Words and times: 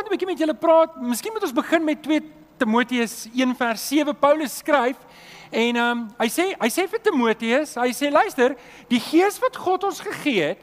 vanoggend 0.00 0.06
'n 0.06 0.16
bietjie 0.16 0.26
met 0.26 0.38
julle 0.38 0.54
praat. 0.54 1.00
Miskien 1.00 1.32
moet 1.32 1.42
ons 1.42 1.52
begin 1.52 1.84
met 1.84 2.02
2 2.02 2.20
Timoteus 2.56 3.26
1 3.34 3.56
vers 3.56 3.88
7. 3.88 4.16
Paulus 4.16 4.56
skryf 4.56 4.96
en 5.50 5.76
ehm 5.76 5.98
um, 5.98 6.08
hy 6.18 6.28
sê 6.28 6.56
hy 6.60 6.68
sê 6.68 6.88
vir 6.88 7.00
Timoteus, 7.00 7.74
hy 7.74 7.92
sê 7.92 8.10
luister, 8.10 8.56
die 8.88 9.00
gees 9.00 9.38
wat 9.40 9.56
God 9.56 9.84
ons 9.84 10.00
gegee 10.00 10.42
het, 10.42 10.58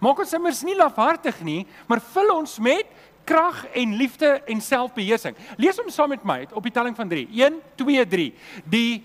maak 0.00 0.18
ons 0.18 0.32
immers 0.32 0.62
nie 0.62 0.74
lafhartig 0.74 1.40
nie, 1.42 1.66
maar 1.86 2.00
vul 2.00 2.34
ons 2.34 2.58
met 2.58 2.86
krag 3.24 3.66
en 3.74 3.96
liefde 3.96 4.42
en 4.46 4.60
selfbeheersing. 4.60 5.36
Lees 5.56 5.78
hom 5.78 5.90
saam 5.90 6.08
met 6.08 6.24
my 6.24 6.46
op 6.52 6.62
die 6.62 6.72
telling 6.72 6.96
van 6.96 7.08
3. 7.08 7.28
1 7.30 7.60
2 7.76 8.06
3. 8.06 8.34
Die 8.64 9.04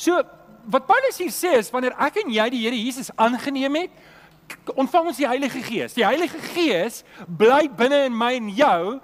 So 0.00 0.39
wat 0.66 0.86
Paulus 0.86 1.18
hier 1.18 1.32
sê 1.32 1.58
is 1.58 1.70
wanneer 1.70 1.96
ek 1.98 2.16
en 2.24 2.30
jy 2.30 2.48
die 2.50 2.64
Here 2.64 2.76
Jesus 2.76 3.10
aangeneem 3.16 3.74
het, 3.74 3.90
ontvang 4.74 5.10
ons 5.10 5.18
die 5.20 5.28
Heilige 5.28 5.62
Gees. 5.62 5.94
Die 5.94 6.04
Heilige 6.04 6.38
Gees 6.52 7.00
bly 7.26 7.68
binne 7.76 8.04
in 8.08 8.16
my 8.16 8.32
en 8.38 8.50
jou 8.54 8.98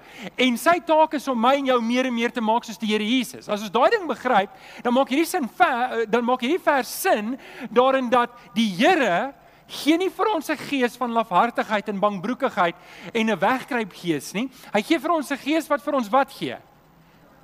en 0.46 0.58
sy 0.60 0.76
taak 0.86 1.16
is 1.18 1.26
om 1.30 1.38
my 1.40 1.54
en 1.60 1.70
jou 1.70 1.78
meer 1.84 2.08
en 2.08 2.14
meer 2.14 2.34
te 2.34 2.44
maak 2.44 2.66
soos 2.66 2.80
die 2.80 2.90
Here 2.90 3.06
Jesus. 3.06 3.48
As 3.48 3.62
ons 3.62 3.72
daai 3.72 3.90
ding 3.94 4.06
begryp, 4.08 4.52
dan 4.82 4.94
maak 4.96 5.10
hierdie 5.12 5.28
sin 5.28 5.48
ver, 5.58 6.04
dan 6.10 6.26
maak 6.26 6.44
hierdie 6.44 6.62
vers 6.62 6.90
sin 6.90 7.34
daarin 7.70 8.10
dat 8.12 8.34
die 8.56 8.68
Here 8.78 9.34
gee 9.66 9.98
nie 9.98 10.10
vir 10.10 10.28
ons 10.34 10.48
'n 10.50 10.56
gees 10.56 10.96
van 10.96 11.12
lafhartigheid 11.12 11.88
en 11.88 12.00
bangbroekigheid 12.00 12.76
en 13.12 13.30
'n 13.30 13.38
wegkruipgees 13.38 14.32
nie. 14.34 14.48
Hy 14.72 14.82
gee 14.82 14.98
vir 14.98 15.10
ons 15.10 15.30
'n 15.30 15.38
gees 15.38 15.68
wat 15.68 15.82
vir 15.82 15.94
ons 15.94 16.08
wat 16.08 16.30
gee? 16.30 16.56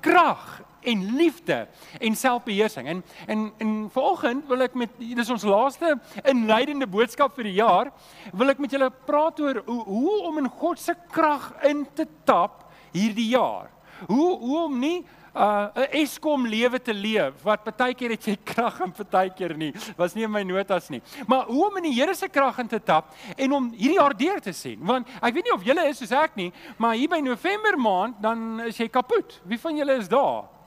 Krag 0.03 0.61
en 0.83 1.03
liefde 1.15 1.67
en 1.99 2.15
selfbeheersing. 2.15 2.87
En 2.87 3.03
en 3.27 3.51
en 3.57 3.89
vanoggend 3.91 4.47
wil 4.47 4.65
ek 4.65 4.75
met 4.75 4.97
dis 4.99 5.31
ons 5.31 5.45
laaste 5.47 5.95
inleidende 6.27 6.87
boodskap 6.87 7.35
vir 7.37 7.49
die 7.49 7.57
jaar, 7.59 7.91
wil 8.33 8.51
ek 8.51 8.61
met 8.63 8.75
julle 8.75 8.91
praat 9.07 9.39
oor 9.39 9.61
hoe, 9.65 9.83
hoe 9.87 10.17
om 10.27 10.41
in 10.43 10.51
God 10.59 10.79
se 10.79 10.95
krag 11.11 11.51
in 11.69 11.85
te 11.95 12.07
tap 12.27 12.65
hierdie 12.91 13.31
jaar. 13.31 13.71
Hoe 14.07 14.31
hoe 14.39 14.63
om 14.65 14.79
nie 14.79 15.05
uh 15.33 15.67
'n 15.75 15.87
Eskom 16.03 16.45
lewe 16.47 16.79
te 16.81 16.93
leef 16.93 17.41
wat 17.43 17.63
partykeer 17.63 18.11
het 18.11 18.25
jy 18.25 18.37
krag 18.53 18.79
en 18.81 18.91
partykeer 18.91 19.57
nie. 19.57 19.73
Was 19.97 20.13
nie 20.13 20.23
in 20.23 20.31
my 20.31 20.43
notas 20.43 20.89
nie. 20.89 21.01
Maar 21.27 21.45
hoe 21.45 21.67
om 21.67 21.77
in 21.77 21.89
die 21.89 21.93
Here 21.93 22.13
se 22.15 22.27
krag 22.27 22.57
in 22.59 22.67
te 22.67 22.79
tap 22.79 23.13
en 23.35 23.51
om 23.51 23.71
hierdie 23.71 23.99
jaar 23.99 24.17
deur 24.17 24.39
te 24.41 24.51
sien. 24.51 24.79
Want 24.81 25.07
ek 25.21 25.33
weet 25.33 25.43
nie 25.43 25.53
of 25.53 25.63
julle 25.63 25.87
is 25.89 25.97
soos 25.97 26.11
ek 26.11 26.35
nie, 26.35 26.51
maar 26.77 26.95
hier 26.95 27.09
by 27.09 27.19
November 27.19 27.77
maand 27.77 28.21
dan 28.21 28.59
is 28.61 28.77
jy 28.77 28.87
kapot. 28.89 29.41
Wie 29.43 29.59
van 29.59 29.77
julle 29.77 29.97
is 29.97 30.07
daar? 30.07 30.62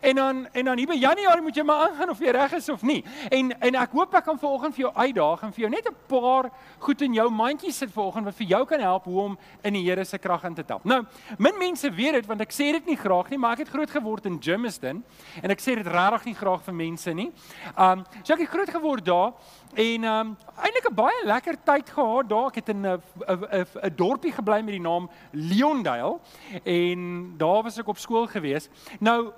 En 0.00 0.14
dan 0.14 0.48
en 0.52 0.64
dan 0.64 0.78
hier 0.78 0.86
by 0.86 0.98
Januarie 0.98 1.42
moet 1.42 1.56
jy 1.56 1.62
maar 1.62 1.88
aangaan 1.88 2.10
of 2.10 2.20
jy 2.20 2.30
reg 2.30 2.52
is 2.52 2.68
of 2.68 2.82
nie. 2.82 3.04
En 3.30 3.52
en 3.60 3.74
ek 3.74 3.94
hoop 3.96 4.14
ek 4.14 4.24
kan 4.24 4.38
vanoggend 4.38 4.74
vir 4.74 4.84
jou 4.86 4.92
uitdaag 4.94 5.42
en 5.42 5.52
vir 5.52 5.64
jou 5.64 5.70
net 5.70 5.88
'n 5.88 5.96
paar 6.06 6.50
goed 6.78 7.02
in 7.02 7.14
jou 7.14 7.30
mandjie 7.30 7.72
sit 7.72 7.90
vanoggend 7.92 8.24
wat 8.24 8.34
vir 8.34 8.46
jou 8.46 8.64
kan 8.66 8.80
help 8.80 9.04
hoe 9.04 9.20
om 9.20 9.38
in 9.62 9.72
die 9.72 9.84
Here 9.88 10.04
se 10.04 10.18
krag 10.18 10.44
in 10.44 10.54
te 10.54 10.64
tap. 10.64 10.84
Nou, 10.84 11.04
min 11.38 11.58
mense 11.58 11.90
weet 11.90 12.12
dit 12.12 12.26
want 12.26 12.40
ek 12.40 12.52
sê 12.52 12.72
dit 12.72 12.86
nie 12.86 12.96
graag 12.96 13.30
nie, 13.30 13.38
maar 13.38 13.52
ek 13.52 13.58
het 13.58 13.68
groot 13.68 13.90
geword 13.90 14.26
in 14.26 14.38
Germiston 14.42 15.04
en 15.42 15.50
ek 15.50 15.60
sê 15.60 15.74
dit 15.74 15.86
regtig 15.86 16.24
nie 16.24 16.34
graag 16.34 16.62
vir 16.62 16.74
mense 16.74 17.14
nie. 17.14 17.32
Um 17.76 18.04
so 18.22 18.34
ek 18.34 18.40
het 18.40 18.48
groot 18.48 18.70
geword 18.70 19.04
daar 19.04 19.32
en 19.74 20.04
um 20.04 20.36
eintlik 20.56 20.90
'n 20.90 20.94
baie 20.94 21.24
lekker 21.24 21.56
tyd 21.64 21.90
gehad 21.90 22.28
daar. 22.28 22.46
Ek 22.48 22.54
het 22.54 22.68
in 22.68 22.86
'n 22.86 23.00
'n 23.28 23.66
'n 23.84 23.96
dorpie 23.96 24.32
gebly 24.32 24.62
met 24.62 24.74
die 24.74 24.80
naam 24.80 25.08
Leondale 25.32 26.18
en 26.64 27.34
daar 27.38 27.62
was 27.62 27.78
ek 27.78 27.88
op 27.88 27.98
skool 27.98 28.26
gewees. 28.26 28.68
Nou 29.00 29.32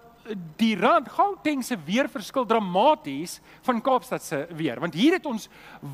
die 0.57 0.75
rand 0.79 1.09
Gauteng 1.09 1.65
se 1.65 1.79
weer 1.85 2.09
verskil 2.09 2.47
dramaties 2.47 3.41
van 3.67 3.81
Kaapstad 3.83 4.23
se 4.23 4.47
weer. 4.57 4.81
Want 4.81 4.95
hier 4.95 5.19
het 5.19 5.27
ons 5.27 5.49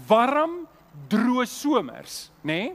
warm 0.08 0.66
droë 1.08 1.44
somers 1.50 2.30
nê? 2.40 2.60
Nee? 2.70 2.74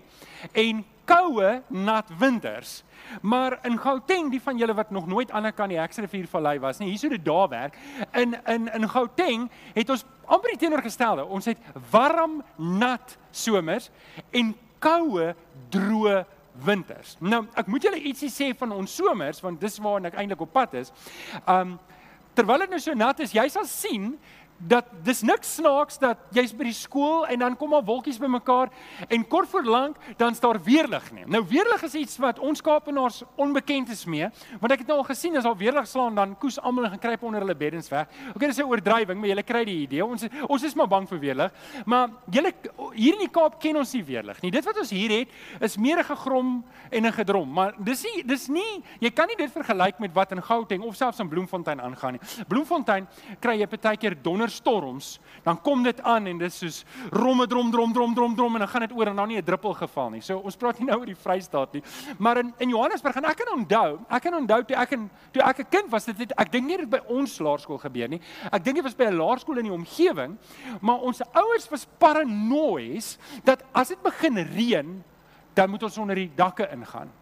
en 0.52 0.84
koue 1.12 1.62
nat 1.68 2.10
winters. 2.20 2.82
Maar 3.22 3.58
in 3.68 3.78
Gauteng 3.82 4.30
die 4.32 4.42
van 4.42 4.58
julle 4.58 4.76
wat 4.78 4.92
nog 4.92 5.08
nooit 5.08 5.32
die 5.32 5.52
kan 5.52 5.70
die 5.70 5.80
Heksrivier 5.80 6.28
vallei 6.28 6.60
was 6.60 6.80
nie 6.80 6.90
hier 6.90 7.00
sou 7.02 7.10
dit 7.12 7.26
daar 7.26 7.50
werk. 7.50 7.78
In 8.14 8.36
in 8.48 8.70
in 8.74 8.90
Gauteng 8.90 9.50
het 9.74 9.90
ons 9.90 10.06
amper 10.26 10.54
die 10.54 10.58
teenoorgestelde. 10.58 11.26
Ons 11.26 11.46
het 11.46 11.58
warm 11.92 12.44
nat 12.58 13.18
somers 13.32 13.90
en 14.32 14.56
koue 14.80 15.36
droë 15.70 16.26
winters. 16.66 17.16
Nou, 17.20 17.46
ek 17.58 17.70
moet 17.72 17.84
julle 17.88 18.02
ietsie 18.12 18.30
sê 18.32 18.52
van 18.58 18.74
ons 18.76 18.96
somers 18.96 19.42
want 19.44 19.62
dis 19.62 19.80
waar 19.84 20.04
ek 20.10 20.18
eintlik 20.20 20.44
op 20.44 20.54
pad 20.54 20.74
is. 20.82 20.94
Um 21.48 21.80
terwyl 22.36 22.64
dit 22.64 22.72
nou 22.72 22.80
so 22.80 22.96
nat 22.96 23.20
is, 23.20 23.34
jy 23.36 23.44
sal 23.52 23.66
sien 23.68 24.14
dat 24.68 24.86
dis 25.04 25.22
niks 25.26 25.56
snaaks 25.56 25.98
dat 26.02 26.20
jy's 26.36 26.54
by 26.54 26.68
die 26.68 26.76
skool 26.76 27.26
en 27.32 27.42
dan 27.42 27.56
kom 27.58 27.72
maar 27.74 27.84
wolkies 27.86 28.20
bymekaar 28.22 28.70
en 29.08 29.24
kort 29.28 29.50
voor 29.50 29.66
lank 29.66 29.98
dan 30.18 30.36
staan 30.36 30.60
weerlig 30.64 31.08
nie. 31.16 31.26
Nou 31.26 31.42
weerlig 31.50 31.84
is 31.88 31.96
iets 32.04 32.18
wat 32.22 32.40
ons 32.40 32.62
Kaapenaars 32.62 33.24
onbekend 33.36 33.90
is 33.90 34.06
mee, 34.06 34.28
want 34.60 34.74
ek 34.74 34.84
het 34.84 34.92
nou 34.92 35.00
al 35.02 35.08
gesien 35.08 35.38
as 35.38 35.48
al 35.50 35.58
weerlig 35.58 35.88
slaan 35.90 36.16
dan 36.16 36.36
koes 36.38 36.60
almal 36.62 36.90
en 36.92 37.02
kruip 37.02 37.24
onder 37.26 37.42
hulle 37.42 37.56
beddens 37.58 37.90
weg. 37.90 38.10
OK, 38.36 38.46
dis 38.46 38.58
'n 38.58 38.70
oordrywing, 38.70 39.20
maar 39.20 39.30
julle 39.30 39.44
kry 39.44 39.64
die 39.66 39.82
idee. 39.88 40.06
Ons 40.06 40.28
ons 40.48 40.64
is 40.64 40.76
maar 40.76 40.88
bang 40.88 41.08
vir 41.10 41.20
weerlig. 41.20 41.52
Maar 41.86 42.10
julle 42.30 42.54
hier 42.94 43.14
in 43.14 43.20
die 43.26 43.32
Kaap 43.32 43.60
ken 43.60 43.78
ons 43.78 43.94
nie 43.94 44.04
weerlig 44.04 44.42
nie. 44.42 44.52
Dit 44.52 44.66
wat 44.66 44.78
ons 44.78 44.90
hier 44.90 45.10
het 45.10 45.30
is 45.60 45.78
meer 45.78 46.00
'n 46.00 46.04
gegrom 46.04 46.64
en 46.92 47.06
'n 47.06 47.12
gedrom, 47.12 47.50
maar 47.52 47.74
dis 47.80 48.04
nie 48.04 48.24
dis 48.24 48.48
nie 48.48 48.84
jy 49.00 49.10
kan 49.10 49.28
nie 49.28 49.36
dit 49.36 49.52
vergelyk 49.52 50.00
met 50.00 50.14
wat 50.14 50.32
in 50.32 50.42
Gauteng 50.42 50.84
of 50.84 50.96
selfs 50.96 51.20
in 51.20 51.30
Bloemfontein 51.30 51.82
aangaan 51.82 52.14
nie. 52.14 52.22
Bloemfontein 52.48 53.08
kry 53.40 53.60
jy 53.60 53.68
partykeer 53.68 54.16
donder 54.22 54.51
storms, 54.52 55.20
dan 55.44 55.58
kom 55.62 55.84
dit 55.84 56.02
aan 56.02 56.28
en 56.28 56.38
dit 56.38 56.52
is 56.52 56.58
soos 56.58 57.10
romme 57.10 57.48
drom 57.48 57.72
drom 57.72 57.94
drom 57.94 58.14
drom 58.14 58.36
drom 58.36 58.58
en 58.58 58.66
dan 58.66 58.72
gaan 58.72 58.86
dit 58.86 58.96
oor 58.98 59.08
en 59.08 59.16
dan 59.16 59.28
nie 59.28 59.38
'n 59.38 59.46
druppel 59.46 59.74
geval 59.74 60.10
nie. 60.10 60.22
So 60.22 60.38
ons 60.38 60.56
praat 60.56 60.80
nie 60.80 60.88
nou 60.88 61.00
oor 61.00 61.06
die 61.06 61.16
Vrystaat 61.16 61.74
nie. 61.74 61.84
Maar 62.18 62.38
in 62.38 62.54
in 62.58 62.70
Johannesburg 62.70 63.16
en 63.16 63.26
ek 63.26 63.38
kan 63.38 63.58
onthou, 63.58 64.00
ek 64.10 64.22
kan 64.22 64.34
onthou 64.34 64.64
toe 64.64 64.78
ek 64.78 64.92
in 64.92 65.10
toe 65.32 65.42
ek 65.42 65.60
'n 65.60 65.70
kind 65.70 65.90
was, 65.90 66.06
dit 66.06 66.18
het, 66.18 66.32
ek 66.38 66.52
dink 66.52 66.68
nie 66.68 66.78
dit 66.78 66.90
by 66.90 67.02
ons 67.08 67.40
laerskool 67.40 67.78
gebeur 67.78 68.08
nie. 68.08 68.22
Ek 68.52 68.64
dink 68.64 68.76
dit 68.76 68.84
was 68.84 68.96
by 68.96 69.06
'n 69.06 69.18
laerskool 69.18 69.58
in 69.58 69.66
die 69.66 69.74
omgewing, 69.74 70.38
maar 70.82 71.00
ons 71.00 71.22
ouers 71.34 71.70
was 71.70 71.88
paranoïes 71.98 73.18
dat 73.44 73.64
as 73.74 73.88
dit 73.88 74.02
begin 74.02 74.38
reën, 74.38 75.04
dan 75.54 75.70
moet 75.70 75.84
ons 75.84 75.98
onder 75.98 76.16
die 76.16 76.32
dakke 76.36 76.70
ingaan 76.72 77.21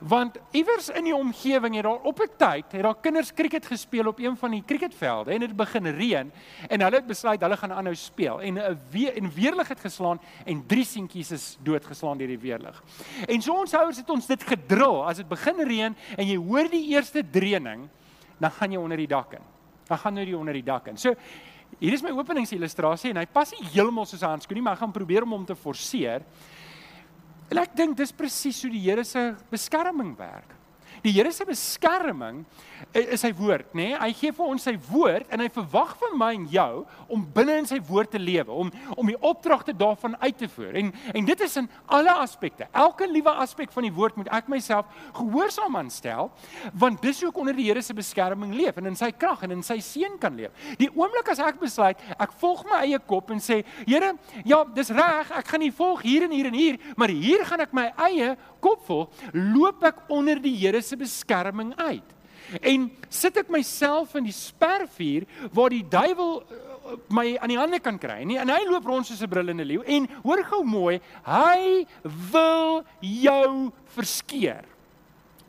want 0.00 0.38
iewers 0.50 0.88
in 0.88 1.04
die 1.04 1.14
omgewing 1.14 1.74
het 1.74 1.84
daar 1.84 2.02
op 2.02 2.20
'n 2.20 2.30
tyd 2.36 2.72
het 2.72 2.82
daar 2.82 3.00
kinders 3.00 3.34
krieket 3.34 3.66
gespeel 3.66 4.06
op 4.06 4.18
een 4.18 4.36
van 4.36 4.50
die 4.50 4.62
krieketvelde 4.66 5.32
en 5.32 5.40
dit 5.40 5.56
begin 5.56 5.86
reën 5.86 6.32
en 6.68 6.80
hulle 6.80 6.96
het 6.96 7.06
besluit 7.06 7.40
hulle 7.40 7.56
gaan 7.56 7.72
aanhou 7.72 7.94
speel 7.94 8.40
en 8.40 8.54
'n 8.54 8.78
weer 8.90 9.16
en 9.16 9.30
weerlig 9.30 9.68
het 9.68 9.80
geslaan 9.80 10.20
en 10.44 10.66
drie 10.66 10.84
seentjies 10.84 11.30
is 11.30 11.58
doodgeslaan 11.62 12.18
deur 12.18 12.28
die 12.28 12.38
weerlig. 12.38 12.82
En 13.28 13.42
so 13.42 13.52
ons 13.52 13.74
ouers 13.74 13.96
het 13.96 14.10
ons 14.10 14.26
dit 14.26 14.42
gedrul 14.42 15.06
as 15.06 15.16
dit 15.16 15.28
begin 15.28 15.60
reën 15.60 15.96
en 16.16 16.26
jy 16.26 16.36
hoor 16.36 16.68
die 16.70 16.88
eerste 16.88 17.30
dreuning 17.30 17.88
dan 18.38 18.50
gaan 18.50 18.72
jy 18.72 18.78
onder 18.78 18.96
die 18.96 19.08
dak 19.08 19.32
in. 19.32 19.44
Dan 19.86 19.98
gaan 19.98 20.16
jy 20.16 20.32
onder 20.34 20.52
die 20.52 20.64
dak 20.64 20.86
in. 20.86 20.96
So 20.96 21.14
hier 21.78 21.92
is 21.92 22.02
my 22.02 22.10
openingsillustrasie 22.10 23.10
en 23.10 23.16
hy 23.16 23.26
pas 23.26 23.50
nie 23.52 23.68
heeltemal 23.72 24.06
soos 24.06 24.22
'n 24.22 24.32
handskoen 24.36 24.56
nie 24.56 24.62
maar 24.62 24.74
ek 24.74 24.84
gaan 24.84 24.92
probeer 24.92 25.22
om 25.22 25.30
hom 25.30 25.44
te 25.44 25.54
forceer. 25.54 26.22
En 27.50 27.60
ek 27.62 27.76
dink 27.78 27.96
dis 27.98 28.12
presies 28.16 28.58
hoe 28.64 28.72
die 28.72 28.82
Here 28.82 29.04
se 29.06 29.34
beskerming 29.52 30.16
werk. 30.18 30.54
Die 31.06 31.12
Here 31.14 31.30
se 31.30 31.44
beskerming 31.46 32.40
is 32.96 33.22
sy 33.22 33.30
woord, 33.38 33.68
nê? 33.76 33.92
Nee? 33.92 33.98
Hy 34.00 34.08
gee 34.18 34.32
vir 34.34 34.48
ons 34.50 34.64
sy 34.66 34.72
woord 34.88 35.30
en 35.30 35.42
hy 35.44 35.46
verwag 35.54 35.92
van 36.00 36.16
my 36.18 36.30
en 36.34 36.46
jou 36.50 36.70
om 37.12 37.22
binne 37.36 37.60
in 37.60 37.68
sy 37.68 37.78
woord 37.86 38.10
te 38.16 38.20
lewe, 38.20 38.50
om 38.50 38.72
om 38.96 39.10
die 39.10 39.18
opdragte 39.28 39.74
daarvan 39.76 40.16
uit 40.18 40.36
te 40.40 40.48
voer. 40.50 40.74
En 40.80 40.90
en 41.14 41.28
dit 41.28 41.44
is 41.46 41.56
in 41.60 41.68
alle 41.94 42.14
aspekte. 42.24 42.66
Elke 42.74 43.06
liewe 43.06 43.30
aspek 43.44 43.70
van 43.74 43.86
die 43.86 43.92
woord 43.94 44.16
moet 44.18 44.30
ek 44.34 44.48
myself 44.50 44.88
gehoorsaam 45.14 45.78
aanstel, 45.78 46.32
want 46.74 46.98
dis 47.04 47.22
hoe 47.22 47.30
ek 47.30 47.38
onder 47.42 47.54
die 47.54 47.68
Here 47.68 47.82
se 47.82 47.94
beskerming 47.94 48.54
leef 48.56 48.80
en 48.80 48.90
in 48.90 48.98
sy 48.98 49.12
krag 49.14 49.44
en 49.46 49.54
in 49.58 49.62
sy 49.66 49.78
seën 49.84 50.18
kan 50.22 50.34
leef. 50.38 50.54
Die 50.80 50.90
oomblik 50.90 51.30
as 51.30 51.42
ek 51.42 51.60
besluit, 51.62 52.02
ek 52.18 52.34
volg 52.40 52.64
my 52.70 52.82
eie 52.82 52.98
kop 52.98 53.30
en 53.34 53.42
sê, 53.42 53.62
Here, 53.86 54.14
ja, 54.48 54.62
dis 54.74 54.90
reg, 54.94 55.30
ek 55.38 55.54
gaan 55.54 55.62
nie 55.62 55.72
volg 55.74 56.02
hier 56.06 56.26
en 56.26 56.34
hier 56.34 56.50
en 56.50 56.58
hier, 56.58 56.82
maar 56.98 57.14
hier 57.14 57.46
gaan 57.46 57.62
ek 57.62 57.74
my 57.76 57.88
eie 58.08 58.34
kop 58.64 58.82
volg, 58.88 59.26
loop 59.34 59.84
ek 59.86 60.06
onder 60.10 60.40
die 60.42 60.56
Here 60.56 60.82
se 60.82 60.95
beskerming 60.96 61.74
uit. 61.76 62.16
En 62.62 62.86
sit 63.10 63.36
ek 63.40 63.50
myself 63.50 64.14
in 64.18 64.28
die 64.28 64.34
spervuur 64.34 65.26
waar 65.54 65.72
die 65.74 65.82
duiwel 65.90 66.38
uh, 66.42 66.94
my 67.10 67.26
aan 67.42 67.50
die 67.50 67.58
hande 67.58 67.80
kan 67.82 67.98
kry 67.98 68.20
nie? 68.28 68.38
En 68.38 68.52
hy 68.52 68.60
loop 68.68 68.86
rond 68.86 69.06
soos 69.06 69.22
'n 69.22 69.30
brullende 69.30 69.66
leeu 69.66 69.82
en 69.82 70.06
hoor 70.22 70.44
gou 70.46 70.62
mooi 70.64 71.00
hy 71.26 71.86
wil 72.30 72.84
jou 73.00 73.72
verskeer. 73.96 74.64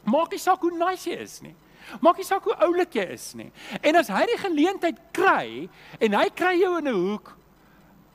Maak 0.05 0.31
nie 0.31 0.41
saak 0.41 0.61
hoe 0.61 0.73
nice 0.73 1.09
jy 1.09 1.17
is 1.21 1.41
nie. 1.41 1.55
Maak 2.01 2.17
nie 2.17 2.25
saak 2.25 2.43
hoe 2.43 2.55
oulik 2.65 2.95
jy 2.95 3.05
is 3.13 3.33
nie. 3.35 3.51
En 3.81 3.95
as 3.95 4.09
hy 4.09 4.25
die 4.25 4.41
geleentheid 4.41 4.97
kry 5.13 5.69
en 5.99 6.13
hy 6.13 6.29
kry 6.29 6.55
jou 6.57 6.77
in 6.79 6.87
'n 6.87 6.93
hoek 6.95 7.35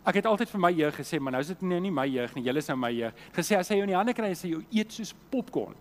ek 0.05 0.15
het 0.19 0.27
altyd 0.27 0.51
vir 0.51 0.61
my 0.61 0.73
jeug 0.75 0.97
gesê 0.99 1.21
maar 1.21 1.33
nou 1.33 1.41
is 1.41 1.47
dit 1.47 1.63
nou 1.63 1.79
nie 1.79 1.91
my 1.91 2.07
jeug 2.07 2.35
nie 2.35 2.43
julle 2.43 2.59
is 2.59 2.69
nou 2.69 2.77
my 2.77 2.91
jeug. 2.91 3.15
Gesê 3.33 3.57
as 3.57 3.69
hy 3.69 3.77
jou 3.77 3.87
in 3.87 3.95
die 3.95 3.97
hande 3.97 4.15
kry 4.15 4.35
sê 4.35 4.51
jy 4.51 4.67
eet 4.73 4.91
soos 4.93 5.15
popcorn 5.31 5.77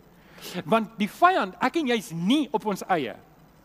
Want 0.66 0.96
die 1.00 1.10
vyand, 1.10 1.56
ek 1.64 1.82
en 1.82 1.92
jy's 1.94 2.12
nie 2.16 2.48
op 2.52 2.66
ons 2.66 2.84
eie 2.90 3.16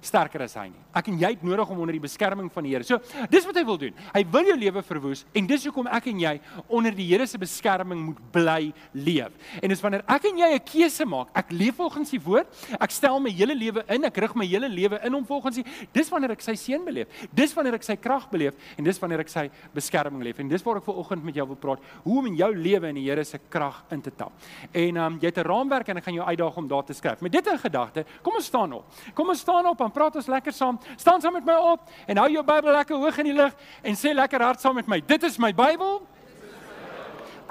sterker 0.06 0.44
as 0.46 0.54
hy 0.58 0.68
nie. 0.70 0.82
Ek 0.96 1.10
en 1.10 1.18
jy 1.20 1.30
het 1.34 1.42
nodig 1.44 1.70
om 1.72 1.80
onder 1.84 1.96
die 1.96 2.02
beskerming 2.02 2.48
van 2.52 2.66
die 2.66 2.72
Here. 2.76 2.86
So, 2.86 2.98
dis 3.30 3.46
wat 3.48 3.56
hy 3.58 3.64
wil 3.66 3.78
doen. 3.80 3.94
Hy 4.14 4.22
wil 4.32 4.50
jou 4.50 4.56
lewe 4.58 4.82
verwoes 4.86 5.24
en 5.36 5.46
dis 5.50 5.66
hoekom 5.68 5.88
ek 5.92 6.08
en 6.12 6.20
jy 6.20 6.34
onder 6.68 6.94
die 6.96 7.06
Here 7.10 7.26
se 7.26 7.40
beskerming 7.40 8.04
moet 8.08 8.20
bly 8.32 8.72
leef. 8.92 9.34
En 9.60 9.72
dis 9.72 9.82
wanneer 9.82 10.04
ek 10.08 10.28
en 10.30 10.38
jy 10.38 10.50
'n 10.54 10.64
keuse 10.64 11.04
maak, 11.04 11.28
ek 11.34 11.52
leef 11.52 11.76
volgens 11.76 12.10
die 12.10 12.20
woord, 12.20 12.46
ek 12.80 12.90
stel 12.90 13.20
my 13.20 13.30
hele 13.30 13.54
lewe 13.54 13.84
in, 13.88 14.04
ek 14.04 14.16
rig 14.16 14.34
my 14.34 14.46
hele 14.46 14.68
lewe 14.68 15.00
in 15.04 15.14
om 15.14 15.24
volgens 15.24 15.56
die 15.56 15.64
dis 15.92 16.08
wanneer 16.10 16.32
ek 16.32 16.42
sy 16.42 16.54
seën 16.54 16.84
beleef. 16.84 17.08
Dis 17.34 17.54
wanneer 17.54 17.74
ek 17.74 17.82
sy 17.82 17.96
krag 17.96 18.30
beleef 18.30 18.54
en 18.78 18.84
dis 18.84 18.98
wanneer 18.98 19.20
ek 19.20 19.28
sy 19.28 19.50
beskerming 19.74 20.22
leef. 20.22 20.38
En 20.40 20.48
dis 20.48 20.62
waar 20.62 20.76
ek 20.76 20.84
ver 20.84 20.96
oggend 20.96 21.24
met 21.24 21.34
jou 21.34 21.46
wil 21.46 21.56
praat, 21.56 21.80
hoe 22.04 22.18
om 22.18 22.26
in 22.26 22.36
jou 22.36 22.52
lewe 22.54 22.88
in 22.88 22.94
die 22.94 23.06
Here 23.06 23.24
se 23.24 23.38
krag 23.38 23.84
in 23.90 24.02
te 24.02 24.10
tap. 24.10 24.32
En 24.72 24.96
ehm 24.96 25.12
um, 25.12 25.18
jy 25.20 25.26
het 25.26 25.38
'n 25.38 25.46
raamwerk 25.46 25.88
en 25.88 25.96
ek 25.96 26.04
gaan 26.04 26.14
jou 26.14 26.26
uitdaag 26.26 26.56
om 26.56 26.68
daar 26.68 26.84
te 26.84 26.92
skryf. 26.92 27.20
Met 27.20 27.32
dit 27.32 27.46
in 27.46 27.58
gedagte, 27.58 28.04
kom 28.22 28.34
ons 28.34 28.44
staan 28.44 28.72
op. 28.72 28.84
Kom 29.14 29.28
ons 29.28 29.40
staan 29.40 29.66
op 29.66 29.80
en 29.80 29.90
praat 29.96 30.16
ons 30.20 30.28
lekker 30.30 30.52
saam. 30.52 30.78
Staan 31.00 31.22
saam 31.24 31.36
met 31.38 31.46
my 31.48 31.56
op 31.72 31.88
en 32.06 32.20
hou 32.20 32.28
jou 32.34 32.44
Bybel 32.46 32.76
lekker 32.76 33.00
hoog 33.00 33.20
in 33.22 33.30
die 33.30 33.36
lug 33.36 33.54
en 33.82 33.98
sê 33.98 34.12
lekker 34.16 34.44
hard 34.44 34.60
saam 34.60 34.76
met 34.76 34.88
my. 34.90 35.00
Dit 35.00 35.24
is 35.28 35.38
my 35.42 35.52
Bybel. 35.56 36.02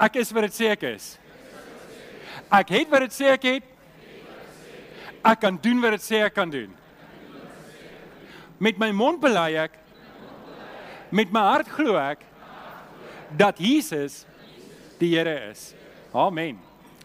Ek 0.06 0.20
is 0.20 0.30
wat 0.36 0.46
dit 0.46 0.58
sê 0.58 0.70
ek 0.74 0.84
is. 0.92 1.14
Ek 2.52 2.70
het 2.76 2.92
wat 2.92 3.06
dit 3.06 3.16
sê 3.16 3.32
ek 3.32 3.48
het. 3.48 3.72
Ek 5.26 5.40
kan 5.42 5.58
doen 5.58 5.80
wat 5.82 5.96
dit 5.96 6.04
sê 6.04 6.22
ek 6.26 6.36
kan 6.36 6.50
doen. 6.52 6.70
Met 8.62 8.78
my 8.80 8.92
mond 8.94 9.20
bely 9.20 9.50
ek 9.66 9.82
met 11.14 11.30
my 11.32 11.42
hart 11.52 11.68
glo 11.70 11.98
ek 12.00 12.22
dat 13.36 13.58
Jesus 13.62 14.24
die 15.00 15.12
Here 15.14 15.50
is. 15.50 15.72
Amen. 16.14 16.58